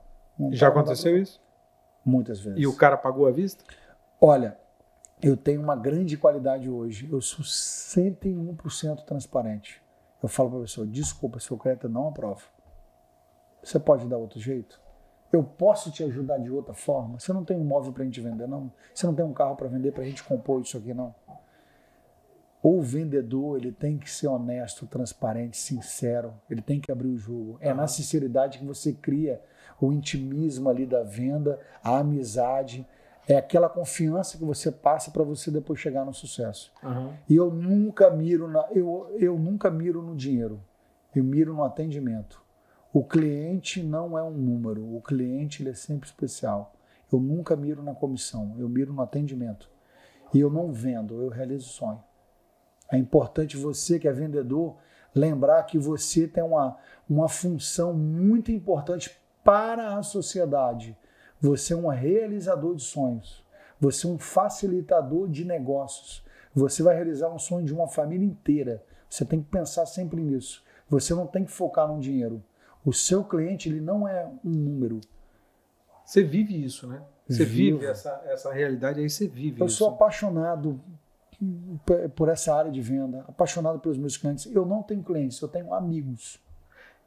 [0.53, 1.41] Já aconteceu isso?
[2.05, 2.61] Muitas vezes.
[2.61, 3.65] E o cara pagou à vista?
[4.21, 4.57] Olha,
[5.23, 7.09] eu tenho uma grande qualidade hoje.
[7.11, 9.83] Eu sou 101% transparente.
[10.25, 12.41] Eu falo para a pessoa, desculpa, seu crédito não aprova.
[13.63, 14.81] Você pode dar outro jeito?
[15.31, 17.21] Eu posso te ajudar de outra forma?
[17.21, 18.73] Você não tem um imóvel para a gente vender, não?
[18.95, 21.15] Você não tem um carro para vender para a gente compor isso aqui, não?
[22.63, 26.33] O vendedor ele tem que ser honesto, transparente, sincero.
[26.49, 27.59] Ele tem que abrir o jogo.
[27.61, 29.43] É na sinceridade que você cria
[29.79, 32.89] o intimismo ali da venda, a amizade.
[33.27, 36.73] É aquela confiança que você passa para você depois chegar no sucesso.
[36.83, 37.13] Uhum.
[37.29, 40.61] E eu nunca miro na, eu, eu nunca miro no dinheiro.
[41.15, 42.43] Eu miro no atendimento.
[42.93, 44.95] O cliente não é um número.
[44.95, 46.75] O cliente ele é sempre especial.
[47.13, 48.55] Eu nunca miro na comissão.
[48.59, 49.71] Eu miro no atendimento.
[50.33, 51.21] E eu não vendo.
[51.23, 52.05] Eu realizo o sonho.
[52.91, 54.77] É importante você que é vendedor
[55.15, 56.77] lembrar que você tem uma,
[57.09, 60.97] uma função muito importante para a sociedade.
[61.45, 63.45] Você é um realizador de sonhos.
[63.79, 66.25] Você é um facilitador de negócios.
[66.55, 68.83] Você vai realizar um sonho de uma família inteira.
[69.11, 70.65] Você tem que pensar sempre nisso.
[70.89, 72.43] Você não tem que focar no dinheiro.
[72.83, 75.01] O seu cliente ele não é um número.
[76.03, 77.03] Você vive isso, né?
[77.29, 79.77] Você vive essa, essa realidade aí, você vive Eu isso.
[79.77, 80.81] sou apaixonado
[82.15, 84.47] por essa área de venda, apaixonado pelos meus clientes.
[84.47, 86.43] Eu não tenho clientes, eu tenho amigos.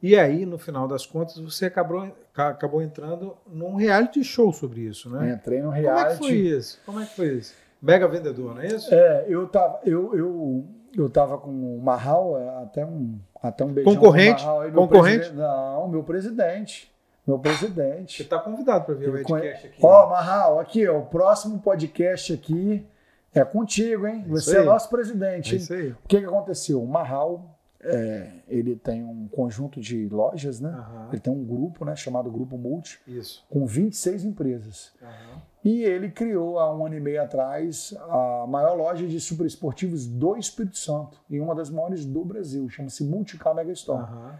[0.02, 4.82] E aí, no final das contas, você acabou, ca- acabou entrando num reality show sobre
[4.82, 5.32] isso, né?
[5.32, 6.48] Entrei no Como é que foi reality.
[6.56, 6.80] isso?
[6.86, 7.54] Como é que foi isso?
[7.82, 8.92] Mega vendedor, não é isso?
[8.94, 10.64] É, eu tava, eu, eu,
[10.96, 14.44] eu tava com o Marral, é, até um, até um beijão Concorrente?
[14.44, 15.32] Marral Concorrente?
[15.32, 16.92] Não, meu presidente.
[17.26, 18.22] Meu Você presidente.
[18.22, 19.78] está convidado para ver o Edcast aqui.
[19.82, 22.86] Ó, Marral, aqui, ó, o próximo podcast aqui
[23.34, 24.24] é contigo, hein?
[24.26, 25.54] É Você é nosso presidente.
[25.54, 25.90] é isso aí.
[25.90, 26.82] O que, que aconteceu?
[26.82, 30.70] O Marral, é, ele tem um conjunto de lojas, né?
[30.70, 33.44] Aham, Ele tem um grupo, né, chamado Grupo Multi, Isso.
[33.48, 34.92] com 26 empresas.
[35.00, 35.42] Aham.
[35.64, 40.36] E ele criou, há um ano e meio atrás, a maior loja de superesportivos do
[40.36, 44.02] Espírito Santo, e uma das maiores do Brasil, chama-se Multicar Mega Store.
[44.02, 44.38] Aham.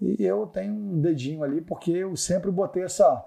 [0.00, 3.24] E eu tenho um dedinho ali, porque eu sempre botei essa,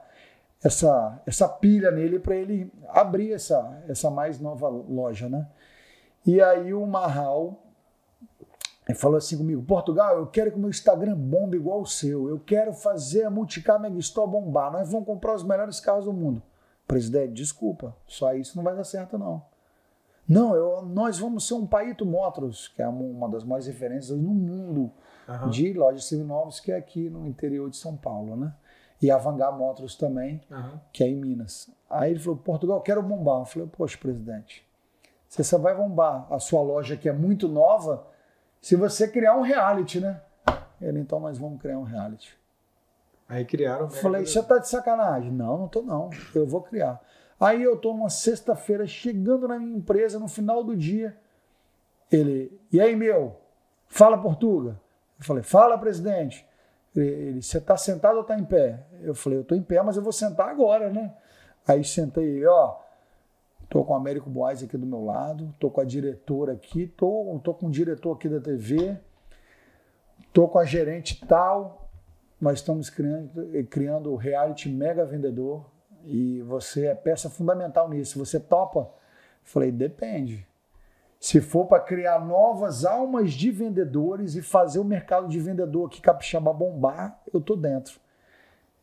[0.64, 5.48] essa, essa pilha nele para ele abrir essa, essa mais nova loja, né?
[6.26, 7.63] E aí o Marral
[8.88, 12.28] ele falou assim comigo, Portugal, eu quero que o meu Instagram bombe igual o seu.
[12.30, 14.72] Eu quero fazer a Multicar Mega Store bombar.
[14.72, 16.42] Nós vamos comprar os melhores carros do mundo.
[16.86, 19.42] Presidente, desculpa, só isso não vai dar certo, não.
[20.28, 24.30] Não, eu- nós vamos ser um Paito Motors, que é uma das maiores referências no
[24.34, 24.92] mundo
[25.28, 25.50] Aham.
[25.50, 28.54] de lojas seminovos, que é aqui no interior de São Paulo, né?
[29.02, 30.80] E a Vanguard Motors também, Aham.
[30.94, 31.70] que é em Minas.
[31.90, 33.40] Aí ele falou, Portugal, quero bombar.
[33.42, 34.66] Eu falei, poxa, presidente,
[35.28, 38.06] você só vai bombar a sua loja que é muito nova
[38.64, 40.22] se você criar um reality, né?
[40.82, 42.40] Ele, então nós vamos criar um reality.
[43.28, 45.34] Aí criaram falei, você tá de sacanagem?
[45.34, 46.10] Não, não tô não.
[46.34, 47.02] Eu vou criar.
[47.38, 51.14] Aí eu tô numa sexta-feira chegando na minha empresa no final do dia.
[52.10, 53.36] Ele, e aí, meu?
[53.90, 54.80] Fala Portuga.
[55.20, 56.48] Eu falei, fala, presidente.
[56.96, 58.80] Ele, você tá sentado ou tá em pé?
[59.02, 61.14] Eu falei, eu tô em pé, mas eu vou sentar agora, né?
[61.68, 62.78] Aí sentei ó.
[63.70, 67.40] Tô com o Américo Boaz aqui do meu lado, tô com a diretora aqui, tô,
[67.44, 68.98] tô com o diretor aqui da TV,
[70.32, 71.90] tô com a gerente tal,
[72.40, 73.32] nós estamos criando,
[73.70, 75.66] criando o reality mega vendedor
[76.06, 78.20] e você é peça fundamental nisso.
[78.20, 78.90] Você topa?
[79.42, 80.46] Falei, depende.
[81.20, 86.02] Se for para criar novas almas de vendedores e fazer o mercado de vendedor aqui
[86.02, 87.98] capixaba bombar, eu tô dentro.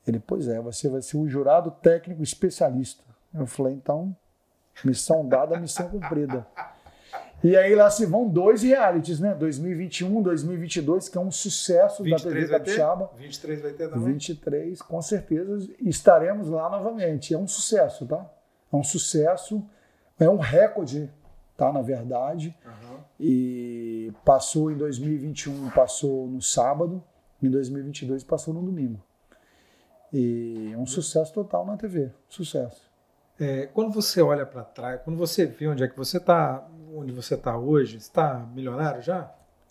[0.07, 3.05] Ele, pois é, você vai ser o jurado técnico especialista.
[3.35, 4.16] Eu falei, então,
[4.85, 6.47] missão dada, missão cumprida.
[7.43, 9.35] E aí lá se vão dois realities, né?
[9.35, 12.59] 2021, 2022, que é um sucesso da 23 TV?
[12.59, 13.11] Capixaba.
[13.16, 14.12] 23 vai ter também?
[14.12, 17.33] 23, com certeza estaremos lá novamente.
[17.33, 18.31] É um sucesso, tá?
[18.70, 19.64] É um sucesso,
[20.18, 21.11] é um recorde,
[21.57, 21.72] tá?
[21.72, 22.55] Na verdade.
[22.64, 23.01] Aham.
[23.18, 27.03] E passou em 2021, passou no sábado,
[27.43, 29.03] em 2022 passou no domingo.
[30.12, 32.89] E é um sucesso total na TV, sucesso.
[33.41, 37.12] É, quando você olha para trás, quando você vê onde é que você está, onde
[37.12, 39.30] você está hoje, você está milionário já?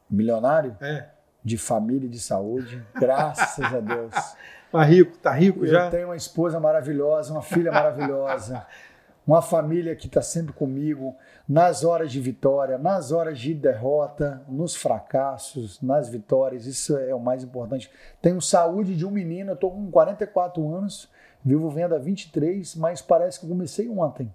[0.09, 1.07] Milionário É.
[1.43, 4.13] de família e de saúde, graças a Deus.
[4.71, 5.89] Tá rico, tá rico Eu já?
[5.89, 8.63] tenho uma esposa maravilhosa, uma filha maravilhosa,
[9.25, 11.15] uma família que está sempre comigo
[11.47, 16.67] nas horas de vitória, nas horas de derrota, nos fracassos, nas vitórias.
[16.67, 17.89] Isso é o mais importante.
[18.21, 21.09] Tenho saúde de um menino, eu estou com 44 anos,
[21.43, 24.33] vivo vendo há 23, mas parece que eu comecei ontem.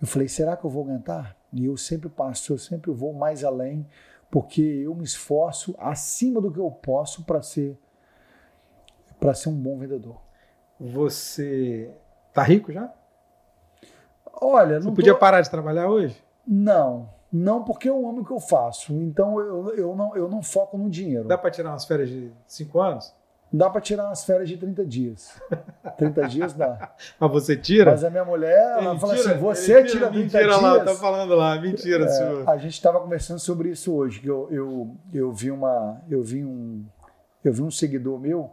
[0.00, 1.36] Eu falei, será que eu vou aguentar?
[1.52, 3.86] E eu sempre passo, eu sempre vou mais além,
[4.30, 7.78] porque eu me esforço acima do que eu posso para ser
[9.20, 10.20] para ser um bom vendedor.
[10.78, 11.90] Você
[12.32, 12.92] tá rico já?
[14.40, 16.22] Olha, Você não podia tô- parar de trabalhar hoje?
[16.46, 18.92] Não, não porque eu amo o que eu faço.
[18.92, 21.28] Então eu, eu, não, eu não foco no dinheiro.
[21.28, 23.14] Dá para tirar umas férias de cinco anos?
[23.52, 25.40] Dá para tirar umas férias de 30 dias.
[25.96, 26.92] 30 dias dá.
[27.20, 27.92] Mas você tira?
[27.92, 30.60] Mas a minha mulher, ela fala assim: você tira, 30 mentira dias.
[30.62, 32.48] lá, tá falando lá, mentira, É, senhor.
[32.50, 36.00] a gente estava conversando sobre isso hoje, que eu, eu, eu vi uma.
[36.10, 36.84] Eu vi um.
[37.44, 38.50] Eu vi um seguidor meu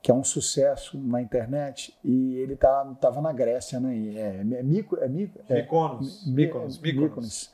[0.00, 3.96] que é um sucesso na internet e ele tá, tava na Grécia, né?
[4.14, 7.02] É, é, Mico, é, Mico, é, Mykonos, Mykonos, Mykonos.
[7.08, 7.50] Mykonos.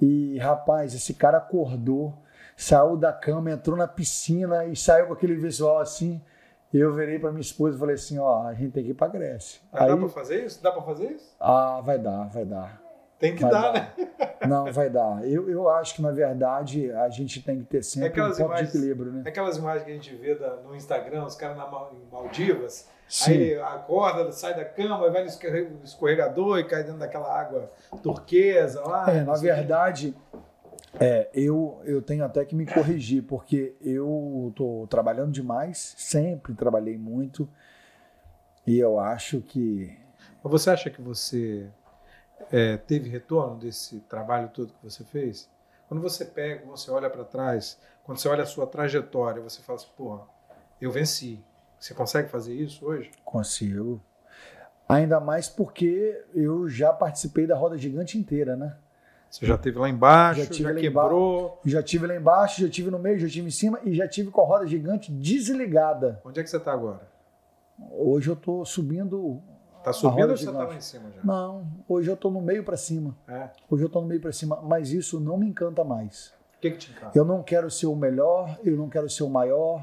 [0.00, 2.14] E, rapaz, esse cara acordou,
[2.56, 6.20] saiu da cama, entrou na piscina e saiu com aquele visual assim.
[6.72, 9.08] Eu virei para minha esposa e falei assim: ó, a gente tem que ir para
[9.08, 9.60] Grécia.
[9.72, 10.62] Aí, dá pra fazer isso?
[10.62, 11.34] Dá pra fazer isso?
[11.38, 12.80] ah, vai dar, vai dar.
[13.18, 13.72] Tem que dar, dar.
[13.74, 13.92] né?
[14.48, 15.24] Não, vai dar.
[15.24, 18.46] Eu, eu acho que, na verdade, a gente tem que ter sempre um Aquelas ponto
[18.48, 19.22] imagens- de equilíbrio, né?
[19.24, 21.68] Aquelas imagens que a gente vê da- no Instagram, os caras na
[22.10, 23.30] Maldivas, Sim.
[23.32, 27.70] aí acorda, sai da cama, vai no escorre- no escorregador e cai dentro daquela água
[28.02, 29.08] turquesa lá.
[29.12, 30.16] É, na verdade,
[31.00, 36.98] é, eu, eu tenho até que me corrigir, porque eu estou trabalhando demais, sempre trabalhei
[36.98, 37.48] muito,
[38.66, 39.96] e eu acho que
[40.42, 41.68] Mas você acha que você
[42.50, 45.50] é, teve retorno desse trabalho todo que você fez?
[45.88, 49.78] Quando você pega, você olha para trás, quando você olha a sua trajetória, você fala
[49.78, 50.24] assim, porra,
[50.80, 51.42] eu venci.
[51.78, 53.10] Você consegue fazer isso hoje?
[53.24, 54.00] consigo.
[54.88, 58.76] Ainda mais porque eu já participei da roda gigante inteira, né?
[59.32, 61.58] Você já teve lá embaixo, Já já, tive lá quebrou.
[61.64, 64.30] Já tive lá embaixo, já tive no meio, já tive em cima e já tive
[64.30, 66.20] com a roda gigante desligada.
[66.22, 67.00] Onde é que você está agora?
[67.92, 69.40] Hoje eu tô subindo.
[69.82, 71.22] Tá subindo ou você está lá em cima já?
[71.24, 73.16] Não, hoje eu tô no meio para cima.
[73.26, 73.48] É.
[73.70, 76.34] Hoje eu tô no meio para cima, mas isso não me encanta mais.
[76.58, 77.18] O que, que te encanta?
[77.18, 79.82] Eu não quero ser o melhor, eu não quero ser o maior.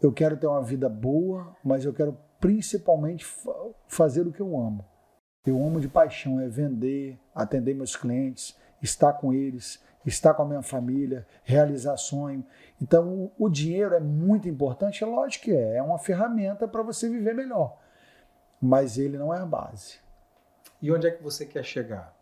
[0.00, 3.52] Eu quero ter uma vida boa, mas eu quero principalmente fa-
[3.88, 4.84] fazer o que eu amo.
[5.46, 10.46] Eu amo de paixão, é vender, atender meus clientes, estar com eles, estar com a
[10.46, 12.44] minha família, realizar sonho.
[12.80, 17.08] Então, o, dinheiro é muito importante, é lógico que é, é uma ferramenta para você
[17.08, 17.78] viver melhor.
[18.60, 19.98] Mas ele não é a base.
[20.82, 22.14] E onde é que você quer chegar?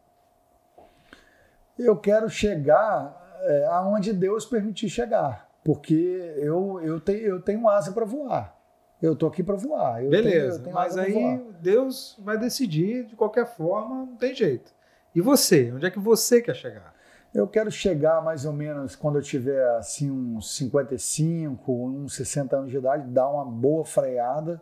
[1.76, 7.92] Eu quero chegar é, aonde Deus permitir chegar, porque eu, eu, tenho, eu tenho asa
[7.92, 8.57] para voar.
[9.00, 10.02] Eu tô aqui para voar.
[10.02, 11.46] Eu Beleza, tenho- tenho mas aí.
[11.60, 14.72] Deus vai decidir de qualquer forma, não tem jeito.
[15.14, 15.72] E você?
[15.72, 16.94] Onde é que você quer chegar?
[17.34, 22.70] Eu quero chegar mais ou menos quando eu tiver assim uns 55, uns 60 anos
[22.70, 24.60] de idade, dar uma boa freada,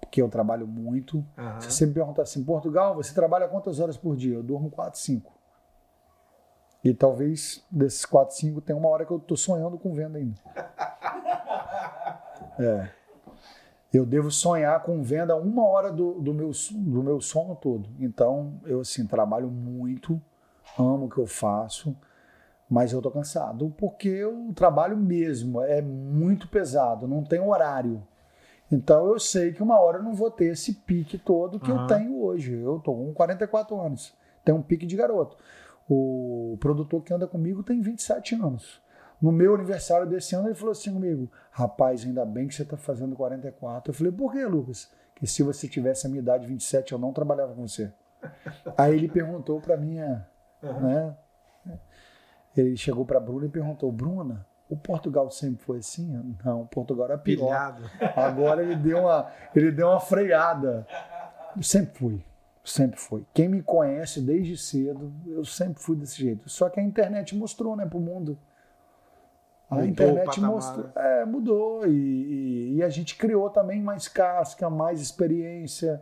[0.00, 1.24] porque eu trabalho muito.
[1.58, 4.34] Se você me perguntar assim, Portugal, você trabalha quantas horas por dia?
[4.34, 5.32] Eu durmo 4, 5.
[6.84, 10.36] E talvez desses 4, 5 tem uma hora que eu tô sonhando com venda ainda.
[12.58, 12.88] É.
[13.96, 17.88] Eu devo sonhar com venda uma hora do, do, meu, do meu sono todo.
[17.98, 20.20] Então, eu assim, trabalho muito,
[20.78, 21.96] amo o que eu faço,
[22.68, 28.06] mas eu tô cansado porque eu trabalho mesmo, é muito pesado, não tem horário.
[28.70, 31.76] Então eu sei que uma hora eu não vou ter esse pique todo que eu
[31.76, 31.86] Aham.
[31.86, 32.52] tenho hoje.
[32.52, 34.12] Eu tô com 44 anos,
[34.44, 35.36] tenho um pique de garoto.
[35.88, 38.82] O produtor que anda comigo tem 27 anos.
[39.20, 42.76] No meu aniversário desse ano, ele falou assim comigo: Rapaz, ainda bem que você está
[42.76, 43.90] fazendo 44.
[43.90, 44.90] Eu falei: Por que, Lucas?
[45.14, 47.92] Que se você tivesse a minha idade, 27, eu não trabalhava com você.
[48.76, 50.80] Aí ele perguntou para mim, Aham.
[50.80, 51.16] né?
[52.56, 56.36] Ele chegou para Bruna e perguntou: Bruna, o Portugal sempre foi assim?
[56.44, 57.46] Não, o Portugal era pior.
[57.46, 57.90] Pilhado.
[58.16, 60.86] Agora ele deu uma, ele deu uma freada.
[61.62, 62.24] Sempre fui,
[62.64, 63.24] sempre fui.
[63.32, 66.48] Quem me conhece desde cedo, eu sempre fui desse jeito.
[66.48, 68.38] Só que a internet mostrou, né, pro mundo.
[69.70, 70.92] A internet mostrou, né?
[70.96, 76.00] é, mudou e, e- e a gente criou também mais casca, mais experiência,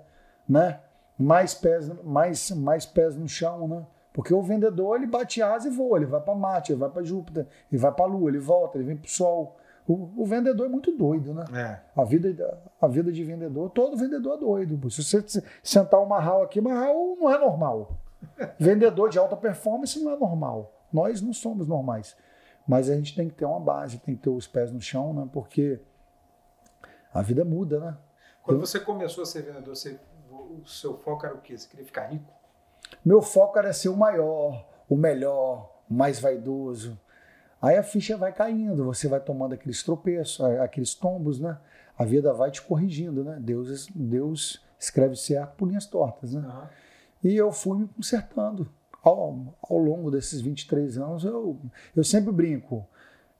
[0.48, 0.80] né?
[1.18, 3.86] Mais pés, mais, mais pés no chão, né?
[4.12, 7.02] Porque o vendedor ele bate asa e voa, ele vai para Marte, ele vai para
[7.02, 9.56] Júpiter, ele vai para a Lua, ele volta, ele vem para o Sol.
[9.86, 11.44] O, vendedor é muito doido, né?
[11.52, 12.00] É.
[12.00, 14.90] A vida, a vida de vendedor, todo vendedor é doido.
[14.90, 17.90] Se você se- sentar o Marral aqui, Marral não é normal.
[18.58, 20.72] Vendedor de alta performance não é normal.
[20.92, 22.16] Nós não somos normais.
[22.66, 25.12] Mas a gente tem que ter uma base, tem que ter os pés no chão,
[25.12, 25.28] né?
[25.32, 25.80] Porque
[27.12, 27.96] a vida muda, né?
[28.42, 29.98] Quando você começou a ser vendedor, você-
[30.30, 31.56] o seu foco era o quê?
[31.56, 32.32] Você queria ficar rico?
[33.04, 36.98] Meu foco era ser o maior, o melhor, o mais vaidoso.
[37.60, 41.58] Aí a ficha vai caindo, você vai tomando aqueles tropeços, aqueles tombos, né?
[41.96, 43.38] A vida vai te corrigindo, né?
[43.40, 46.40] Deus, Deus escreve certo por linhas tortas, né?
[46.46, 46.68] Aham.
[47.22, 48.70] E eu fui me consertando.
[49.05, 51.61] Ao, ao longo desses 23 anos, eu,
[51.94, 52.86] eu sempre brinco.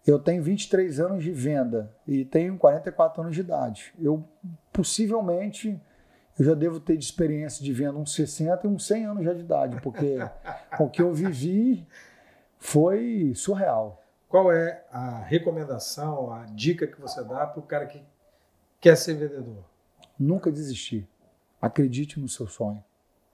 [0.07, 3.95] Eu tenho 23 anos de venda e tenho 44 anos de idade.
[3.99, 4.23] Eu
[4.73, 5.81] possivelmente
[6.39, 9.33] eu já devo ter de experiência de venda uns 60 e uns 100 anos já
[9.33, 10.19] de idade, porque
[10.79, 11.87] o que eu vivi
[12.59, 14.03] foi surreal.
[14.29, 18.03] Qual é a recomendação, a dica que você dá para o cara que
[18.85, 19.65] Quer ser vendedor?
[20.19, 21.09] Nunca desistir.
[21.59, 22.85] Acredite no seu sonho.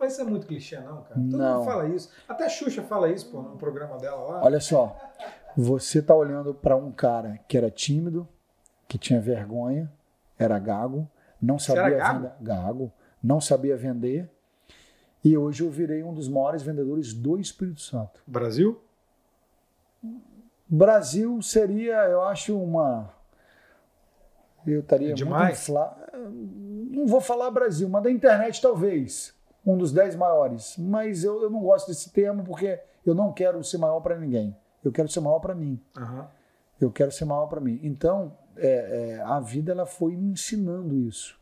[0.00, 1.14] Mas isso é muito clichê, não, cara.
[1.14, 1.58] Todo Não.
[1.58, 2.10] mundo fala isso.
[2.26, 4.42] Até a Xuxa fala isso, pô, no programa dela lá.
[4.42, 4.96] Olha só,
[5.54, 8.26] você tá olhando para um cara que era tímido,
[8.88, 9.92] que tinha vergonha,
[10.38, 11.06] era gago,
[11.40, 12.18] não Você sabia era gago?
[12.20, 12.92] vender, gago,
[13.22, 14.30] não sabia vender,
[15.22, 18.22] e hoje eu virei um dos maiores vendedores do Espírito Santo.
[18.26, 18.80] Brasil?
[20.66, 23.10] Brasil seria, eu acho, uma.
[24.66, 25.60] Eu estaria É muito demais?
[25.62, 25.96] infla...
[26.90, 29.34] Não vou falar Brasil, mas da internet talvez.
[29.64, 30.76] Um dos dez maiores.
[30.78, 34.56] Mas eu, eu não gosto desse termo porque eu não quero ser maior para ninguém.
[34.84, 35.80] Eu quero ser maior para mim.
[35.96, 36.28] Aham.
[36.80, 37.78] Eu quero ser maior para mim.
[37.82, 41.38] Então, é, é, a vida ela foi me ensinando isso.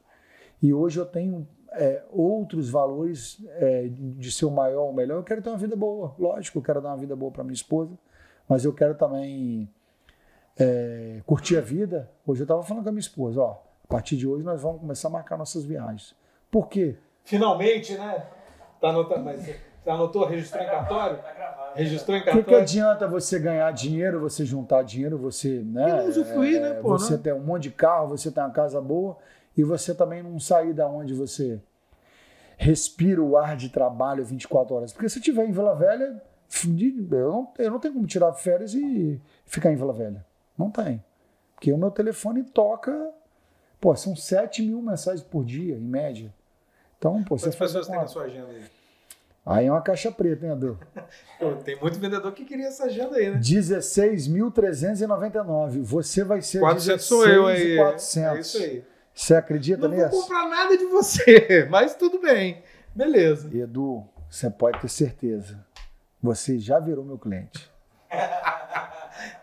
[0.60, 5.16] E hoje eu tenho é, outros valores é, de ser o maior ou o melhor.
[5.16, 7.54] Eu quero ter uma vida boa, lógico, eu quero dar uma vida boa para minha
[7.54, 7.96] esposa,
[8.48, 9.68] mas eu quero também
[10.58, 12.10] é, curtir a vida.
[12.26, 14.80] Hoje eu estava falando com a minha esposa, ó, a partir de hoje nós vamos
[14.80, 16.16] começar a marcar nossas viagens.
[16.50, 16.96] Por quê?
[17.28, 18.24] Finalmente, né?
[18.80, 21.18] Tá anotando, mas você anotou, registrou em cartório?
[21.74, 22.60] Registrou em O que, que cartório?
[22.62, 25.88] adianta você ganhar dinheiro, você juntar dinheiro, você, né?
[25.88, 27.20] E não usufruir, é, né, pô, Você né?
[27.22, 29.18] ter um monte de carro, você ter uma casa boa
[29.54, 31.60] e você também não sair da onde você
[32.56, 34.92] respira o ar de trabalho 24 horas.
[34.94, 36.22] Porque se tiver em Vila Velha,
[37.12, 40.24] eu não, eu não tenho como tirar férias e ficar em Vila Velha.
[40.56, 41.04] Não tem.
[41.54, 43.10] Porque o meu telefone toca,
[43.78, 46.32] pô, são 7 mil mensagens por dia, em média.
[46.98, 48.12] Então, pô, Quantas pessoas tem na conta.
[48.12, 48.62] sua agenda aí?
[49.46, 50.78] Aí é uma caixa preta, hein, Edu?
[51.40, 53.38] Pô, tem muito vendedor que queria essa agenda aí, né?
[53.38, 55.80] 16.399.
[55.82, 57.76] Você vai ser 400 sou eu aí.
[57.78, 58.36] 16.400.
[58.36, 58.84] É isso aí.
[59.14, 60.20] Você acredita Não vou nisso?
[60.20, 62.62] comprar nada de você, mas tudo bem.
[62.94, 63.48] Beleza.
[63.56, 65.58] Edu, você pode ter certeza.
[66.22, 67.70] Você já virou meu cliente.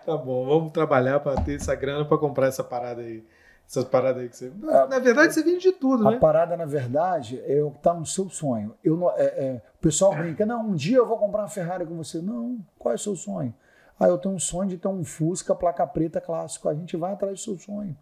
[0.05, 3.23] Tá bom, vamos trabalhar para ter essa grana para comprar essa parada aí.
[3.67, 4.51] Essas paradas aí que você.
[4.61, 6.19] Na verdade, você vende de tudo, A né?
[6.19, 8.75] parada, na verdade, é o que está no seu sonho.
[8.83, 11.85] Eu não- é- é, o pessoal brinca, não, um dia eu vou comprar uma Ferrari
[11.85, 12.21] com você.
[12.21, 13.53] Não, qual é o seu sonho?
[13.99, 16.69] Ah, eu tenho um sonho de ter um Fusca placa preta clássico.
[16.69, 17.97] A gente vai atrás do seu sonho.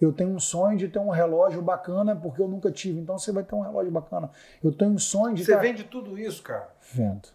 [0.00, 2.98] Eu tenho um sonho de ter um relógio bacana porque eu nunca tive.
[2.98, 4.30] Então você vai ter um relógio bacana.
[4.62, 6.68] Eu tenho um sonho de Você vende tudo isso, cara.
[6.92, 7.28] Vendo.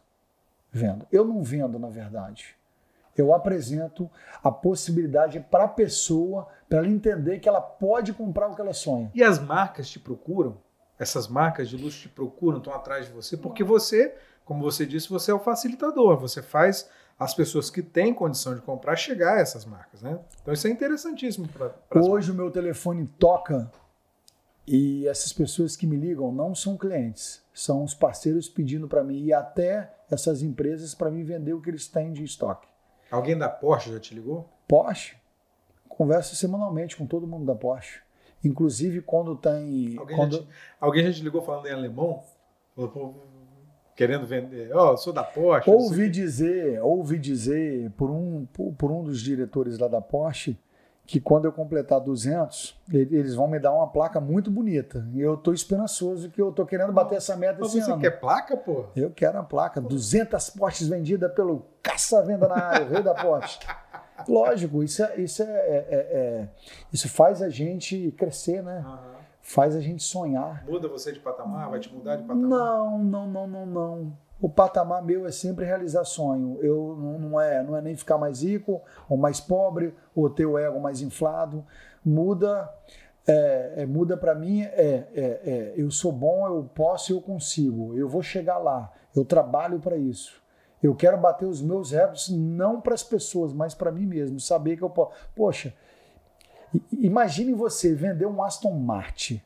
[0.72, 1.08] Vendo.
[1.12, 2.56] Eu não vendo, na verdade.
[3.22, 4.10] Eu apresento
[4.44, 8.74] a possibilidade para a pessoa, para ela entender que ela pode comprar o que ela
[8.74, 9.12] sonha.
[9.14, 10.58] E as marcas te procuram?
[10.98, 15.10] Essas marcas de luxo te procuram, estão atrás de você, porque você, como você disse,
[15.10, 16.18] você é o facilitador.
[16.18, 16.90] Você faz
[17.20, 20.18] as pessoas que têm condição de comprar chegar a essas marcas, né?
[20.42, 23.70] Então isso é interessantíssimo para Hoje o meu telefone toca
[24.66, 29.24] e essas pessoas que me ligam não são clientes, são os parceiros pedindo para mim
[29.26, 32.69] e até essas empresas para mim vender o que eles têm de estoque.
[33.12, 34.48] Alguém da Porsche já te ligou?
[34.68, 35.16] Porsche,
[35.88, 38.02] converso semanalmente com todo mundo da Porsche.
[38.44, 39.96] Inclusive quando tem.
[39.98, 40.48] Alguém, quando- já, te,
[40.80, 42.22] alguém já te ligou falando em alemão?
[43.96, 44.74] Querendo vender.
[44.74, 45.70] Ó, eu sou da Porsche.
[45.70, 50.58] Ouvi dizer, ouvi dizer por um, por, por um dos diretores lá da Porsche
[51.10, 55.04] que quando eu completar 200, ele- eles vão me dar uma placa muito bonita.
[55.12, 58.00] E eu tô esperançoso que eu tô querendo bater essa meta Mas esse você ano.
[58.00, 58.86] quer placa, pô?
[58.96, 63.58] Eu quero a placa, 200 Porsches vendidas pelo caça-venda na área, o rei da Porsche.
[64.30, 66.48] Lógico, isso, é, isso, é, é- é-
[66.94, 68.84] isso faz a gente crescer, né?
[68.86, 69.00] Aham.
[69.42, 70.64] Faz a gente sonhar.
[70.68, 71.72] Muda você de patamar?
[71.72, 72.48] Vai te mudar de patamar?
[72.48, 74.18] Não, não, não, não, não.
[74.42, 76.58] O patamar meu é sempre realizar sonho.
[76.62, 80.58] Eu não, é, não é nem ficar mais rico ou mais pobre ou ter o
[80.58, 81.66] ego mais inflado.
[82.06, 82.70] Muda,
[83.28, 87.94] é, é, muda para mim é, é, é, eu sou bom, eu posso, eu consigo.
[87.98, 88.92] Eu vou chegar lá.
[89.14, 90.42] Eu trabalho para isso.
[90.82, 94.40] Eu quero bater os meus recordes não para as pessoas, mas para mim mesmo.
[94.40, 95.12] Saber que eu posso.
[95.36, 95.74] Poxa,
[96.94, 99.42] imagine você vender um Aston Martin.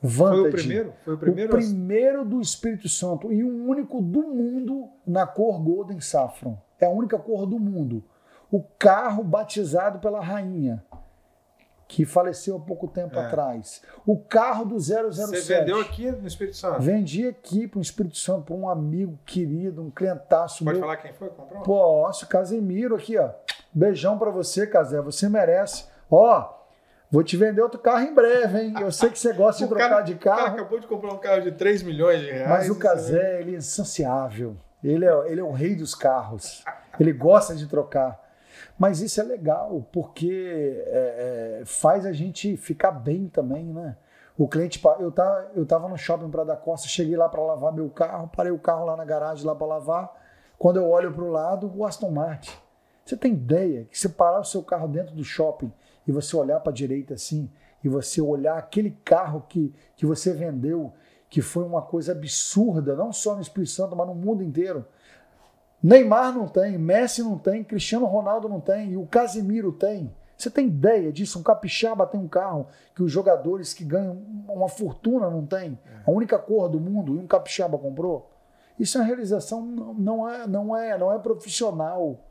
[0.00, 0.48] Foi Vantage.
[0.48, 0.92] o primeiro?
[1.04, 1.50] Foi o primeiro?
[1.52, 6.56] O primeiro do Espírito Santo e o único do mundo na cor Golden Saffron.
[6.80, 8.04] É a única cor do mundo.
[8.50, 10.82] O carro batizado pela rainha,
[11.88, 13.26] que faleceu há pouco tempo É.
[13.26, 13.82] atrás.
[14.06, 15.40] O carro do 007.
[15.42, 16.80] Você vendeu aqui no Espírito Santo?
[16.80, 20.86] Vendi aqui para o Espírito Santo, para um amigo querido, um clientaço Pode meu.
[20.86, 21.28] falar quem foi?
[21.30, 21.62] Comprou?
[21.62, 23.30] Posso, Casemiro aqui, ó.
[23.72, 25.00] Beijão pra você, Casé.
[25.00, 25.86] Você merece.
[26.10, 26.57] Ó,
[27.10, 28.74] vou te vender outro carro em breve, hein?
[28.80, 30.54] Eu sei que você gosta de trocar cara- de O cara carro.
[30.56, 32.48] acabou de comprar um carro de 3 milhões de reais.
[32.48, 34.56] Mas o Casé, ele é insaciável.
[34.82, 36.64] Ele é, ele é o rei dos carros.
[37.00, 38.20] Ele gosta de trocar.
[38.78, 43.96] Mas isso é legal, porque é, é, faz a gente ficar bem também, né?
[44.36, 47.72] O cliente, eu tá, eu tava no shopping para da Costa, cheguei lá para lavar
[47.72, 50.12] meu carro, parei o carro lá na garagem lá para lavar.
[50.56, 52.52] Quando eu olho para o lado, o Aston Martin.
[53.04, 55.72] Você tem ideia que se parar o seu carro dentro do shopping
[56.08, 57.50] e você olhar para a direita assim,
[57.84, 60.92] e você olhar aquele carro que, que você vendeu,
[61.28, 64.86] que foi uma coisa absurda, não só no Espírito Santo, mas no mundo inteiro.
[65.82, 70.10] Neymar não tem, Messi não tem, Cristiano Ronaldo não tem, e o Casimiro tem.
[70.36, 71.38] Você tem ideia disso?
[71.38, 75.78] Um capixaba tem um carro que os jogadores que ganham uma fortuna não tem.
[76.06, 78.30] A única cor do mundo e um capixaba comprou.
[78.78, 82.24] Isso é uma realização não é não é não é profissional.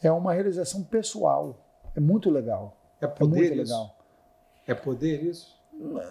[0.00, 1.58] É uma realização pessoal.
[1.96, 2.76] É muito legal.
[3.04, 3.90] É poder é isso?
[4.66, 5.54] É poder isso?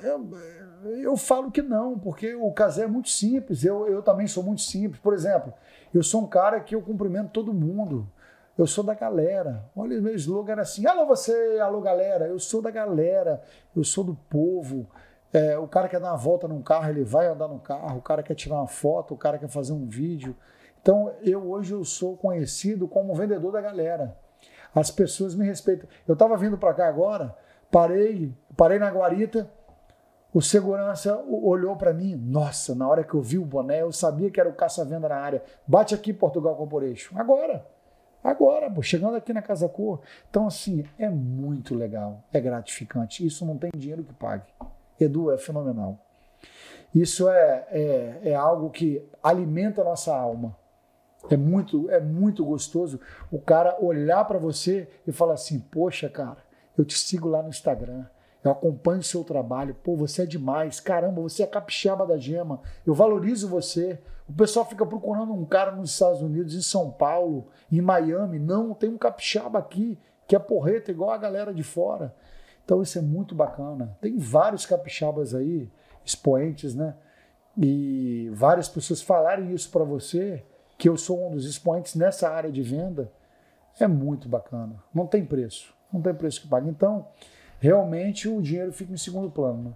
[0.03, 0.29] Eu,
[1.01, 3.63] eu falo que não, porque o casé é muito simples.
[3.63, 4.99] Eu, eu também sou muito simples.
[4.99, 5.53] Por exemplo,
[5.93, 8.07] eu sou um cara que eu cumprimento todo mundo.
[8.57, 9.65] Eu sou da galera.
[9.75, 12.27] Olha, meu slogan era assim: alô você, alô galera.
[12.27, 13.41] Eu sou da galera,
[13.75, 14.87] eu sou do povo.
[15.31, 17.97] É, o cara quer dar uma volta num carro, ele vai andar no carro.
[17.97, 20.35] O cara quer tirar uma foto, o cara quer fazer um vídeo.
[20.79, 24.15] Então, eu hoje eu sou conhecido como vendedor da galera.
[24.73, 25.87] As pessoas me respeitam.
[26.07, 27.35] Eu estava vindo para cá agora,
[27.71, 29.49] parei, parei na guarita.
[30.33, 32.15] O segurança olhou para mim.
[32.15, 35.17] Nossa, na hora que eu vi o boné, eu sabia que era o caça-venda na
[35.17, 35.43] área.
[35.67, 37.15] Bate aqui, Portugal Corporation.
[37.17, 37.65] Agora.
[38.23, 39.99] Agora, pô, chegando aqui na Casa Cor.
[40.29, 43.25] Então, assim, é muito legal, é gratificante.
[43.25, 44.45] Isso não tem dinheiro que pague.
[44.99, 45.99] Edu, é fenomenal.
[46.95, 50.55] Isso é, é, é algo que alimenta a nossa alma.
[51.29, 52.99] É muito, é muito gostoso
[53.31, 56.37] o cara olhar para você e falar assim: Poxa, cara,
[56.77, 58.05] eu te sigo lá no Instagram,
[58.43, 62.61] eu acompanho o seu trabalho, pô, você é demais, caramba, você é capixaba da gema,
[62.85, 63.99] eu valorizo você.
[64.27, 68.39] O pessoal fica procurando um cara nos Estados Unidos, em São Paulo, em Miami.
[68.39, 72.15] Não, tem um capixaba aqui que é porreta igual a galera de fora.
[72.63, 73.97] Então isso é muito bacana.
[74.01, 75.69] Tem vários capixabas aí,
[76.05, 76.95] expoentes, né?
[77.57, 80.43] E várias pessoas falarem isso para você,
[80.83, 83.09] que eu sou um dos expoentes nessa área de venda,
[83.79, 84.83] é muito bacana.
[84.93, 85.73] Não tem preço.
[85.93, 86.69] Não tem preço que pague.
[86.69, 87.07] Então,
[87.57, 89.63] realmente o dinheiro fica em segundo plano.
[89.63, 89.73] Né?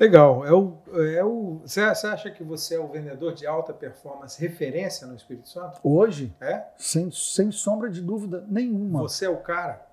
[0.00, 0.46] Legal.
[0.46, 0.78] É o,
[1.14, 5.50] é o, você acha que você é o vendedor de alta performance referência no Espírito
[5.50, 5.78] Santo?
[5.82, 6.34] Hoje?
[6.40, 6.64] É?
[6.78, 9.00] Sem, sem sombra de dúvida nenhuma.
[9.00, 9.86] Você é o cara?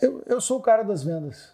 [0.00, 1.52] Eu, eu sou o cara das vendas.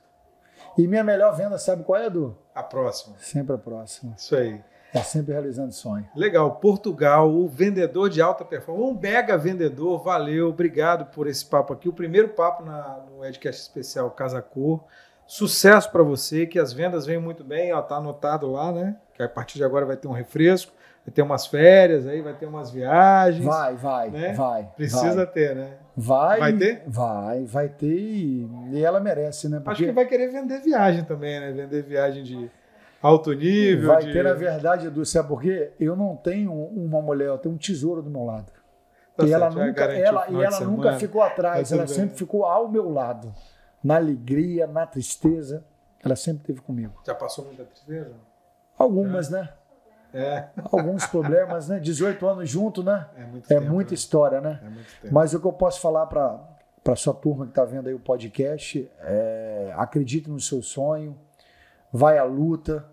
[0.77, 2.39] E minha melhor venda, sabe qual é, Edu?
[2.55, 3.17] A próxima.
[3.19, 4.15] Sempre a próxima.
[4.17, 4.63] Isso aí.
[4.93, 6.07] É sempre realizando sonho.
[6.17, 6.51] Legal.
[6.57, 10.03] Portugal, o vendedor de alta performance, um mega vendedor.
[10.03, 11.89] Valeu, obrigado por esse papo aqui.
[11.89, 14.85] O primeiro papo na, no Edcast Especial Casa Cor.
[15.27, 17.73] Sucesso para você, que as vendas venham muito bem.
[17.75, 18.97] Ó, tá anotado lá, né?
[19.15, 20.73] Que a partir de agora vai ter um refresco,
[21.05, 23.45] vai ter umas férias aí, vai ter umas viagens.
[23.45, 24.33] Vai, vai, né?
[24.33, 24.71] vai.
[24.75, 25.27] Precisa vai.
[25.27, 25.73] ter, né?
[25.95, 26.39] Vai.
[26.39, 26.83] Vai ter?
[26.87, 29.59] Vai, vai ter e, e ela merece, né?
[29.59, 29.71] Porque...
[29.71, 31.53] Acho que vai querer vender viagem também, né?
[31.53, 32.51] Vender viagem de
[33.03, 33.89] alto nível.
[33.89, 34.13] Vai de...
[34.13, 35.73] ter, na verdade, Edu, sabe por quê?
[35.79, 38.53] Eu não tenho uma mulher, eu tenho um tesouro do meu lado.
[39.17, 42.69] Tá e, ela nunca, ela, e ela nunca ficou atrás, tá ela sempre ficou ao
[42.69, 43.35] meu lado
[43.83, 45.65] na alegria, na tristeza,
[46.05, 46.95] ela sempre esteve comigo.
[47.05, 48.15] Já passou muita tristeza?
[48.77, 49.41] Algumas, é.
[49.41, 49.49] né?
[50.15, 50.49] É.
[50.71, 51.79] Alguns problemas, né?
[51.81, 53.09] 18 anos junto, né?
[53.17, 53.95] É, muito é tempo, muita né?
[53.95, 54.61] história, né?
[54.63, 55.15] É muito tempo.
[55.15, 56.39] Mas o que eu posso falar para
[56.89, 61.19] para sua turma que está vendo aí o podcast, é, acredite no seu sonho,
[61.93, 62.89] vai à luta.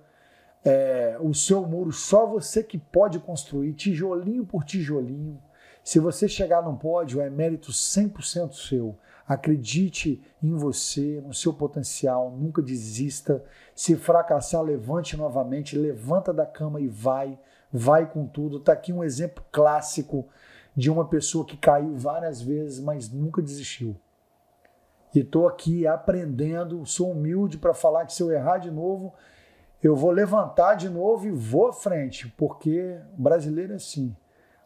[0.63, 5.39] É, o seu muro só você que pode construir, tijolinho por tijolinho.
[5.83, 8.97] Se você chegar no pódio, é mérito 100% seu.
[9.27, 13.43] Acredite em você, no seu potencial, nunca desista.
[13.75, 17.37] Se fracassar, levante novamente, levanta da cama e vai,
[17.71, 18.57] vai com tudo.
[18.57, 20.27] Está aqui um exemplo clássico
[20.75, 23.95] de uma pessoa que caiu várias vezes, mas nunca desistiu.
[25.15, 29.13] E estou aqui aprendendo, sou humilde para falar que se eu errar de novo,
[29.81, 34.13] eu vou levantar de novo e vou à frente, porque o brasileiro é assim.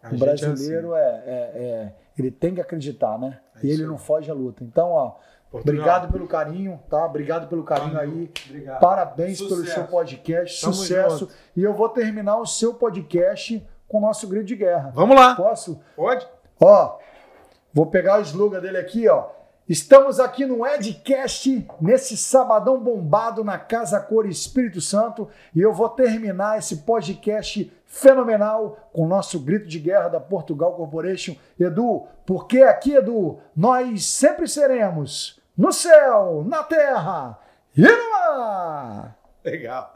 [0.01, 1.29] A o brasileiro é, assim.
[1.29, 3.39] é, é, é ele tem que acreditar, né?
[3.55, 4.63] É e ele não foge à luta.
[4.63, 5.15] Então, ó,
[5.51, 5.61] Portugal.
[5.61, 7.05] obrigado pelo carinho, tá?
[7.05, 8.11] Obrigado pelo carinho Valeu.
[8.11, 8.31] aí.
[8.47, 8.79] Obrigado.
[8.79, 9.61] Parabéns Sucesso.
[9.61, 10.61] pelo seu podcast.
[10.61, 11.19] Tamo Sucesso.
[11.19, 11.33] Junto.
[11.55, 14.91] E eu vou terminar o seu podcast com o nosso grito de guerra.
[14.93, 15.35] Vamos lá.
[15.35, 15.79] Posso?
[15.95, 16.27] Pode.
[16.59, 16.97] Ó,
[17.73, 19.38] vou pegar o slogan dele aqui, ó.
[19.69, 25.87] Estamos aqui no Edcast, nesse sabadão bombado na Casa Cor Espírito Santo, e eu vou
[25.87, 31.35] terminar esse podcast fenomenal com o nosso grito de guerra da Portugal Corporation.
[31.59, 37.37] Edu, porque aqui, Edu, nós sempre seremos no céu, na terra
[37.77, 39.19] e no ar.
[39.45, 39.93] Legal.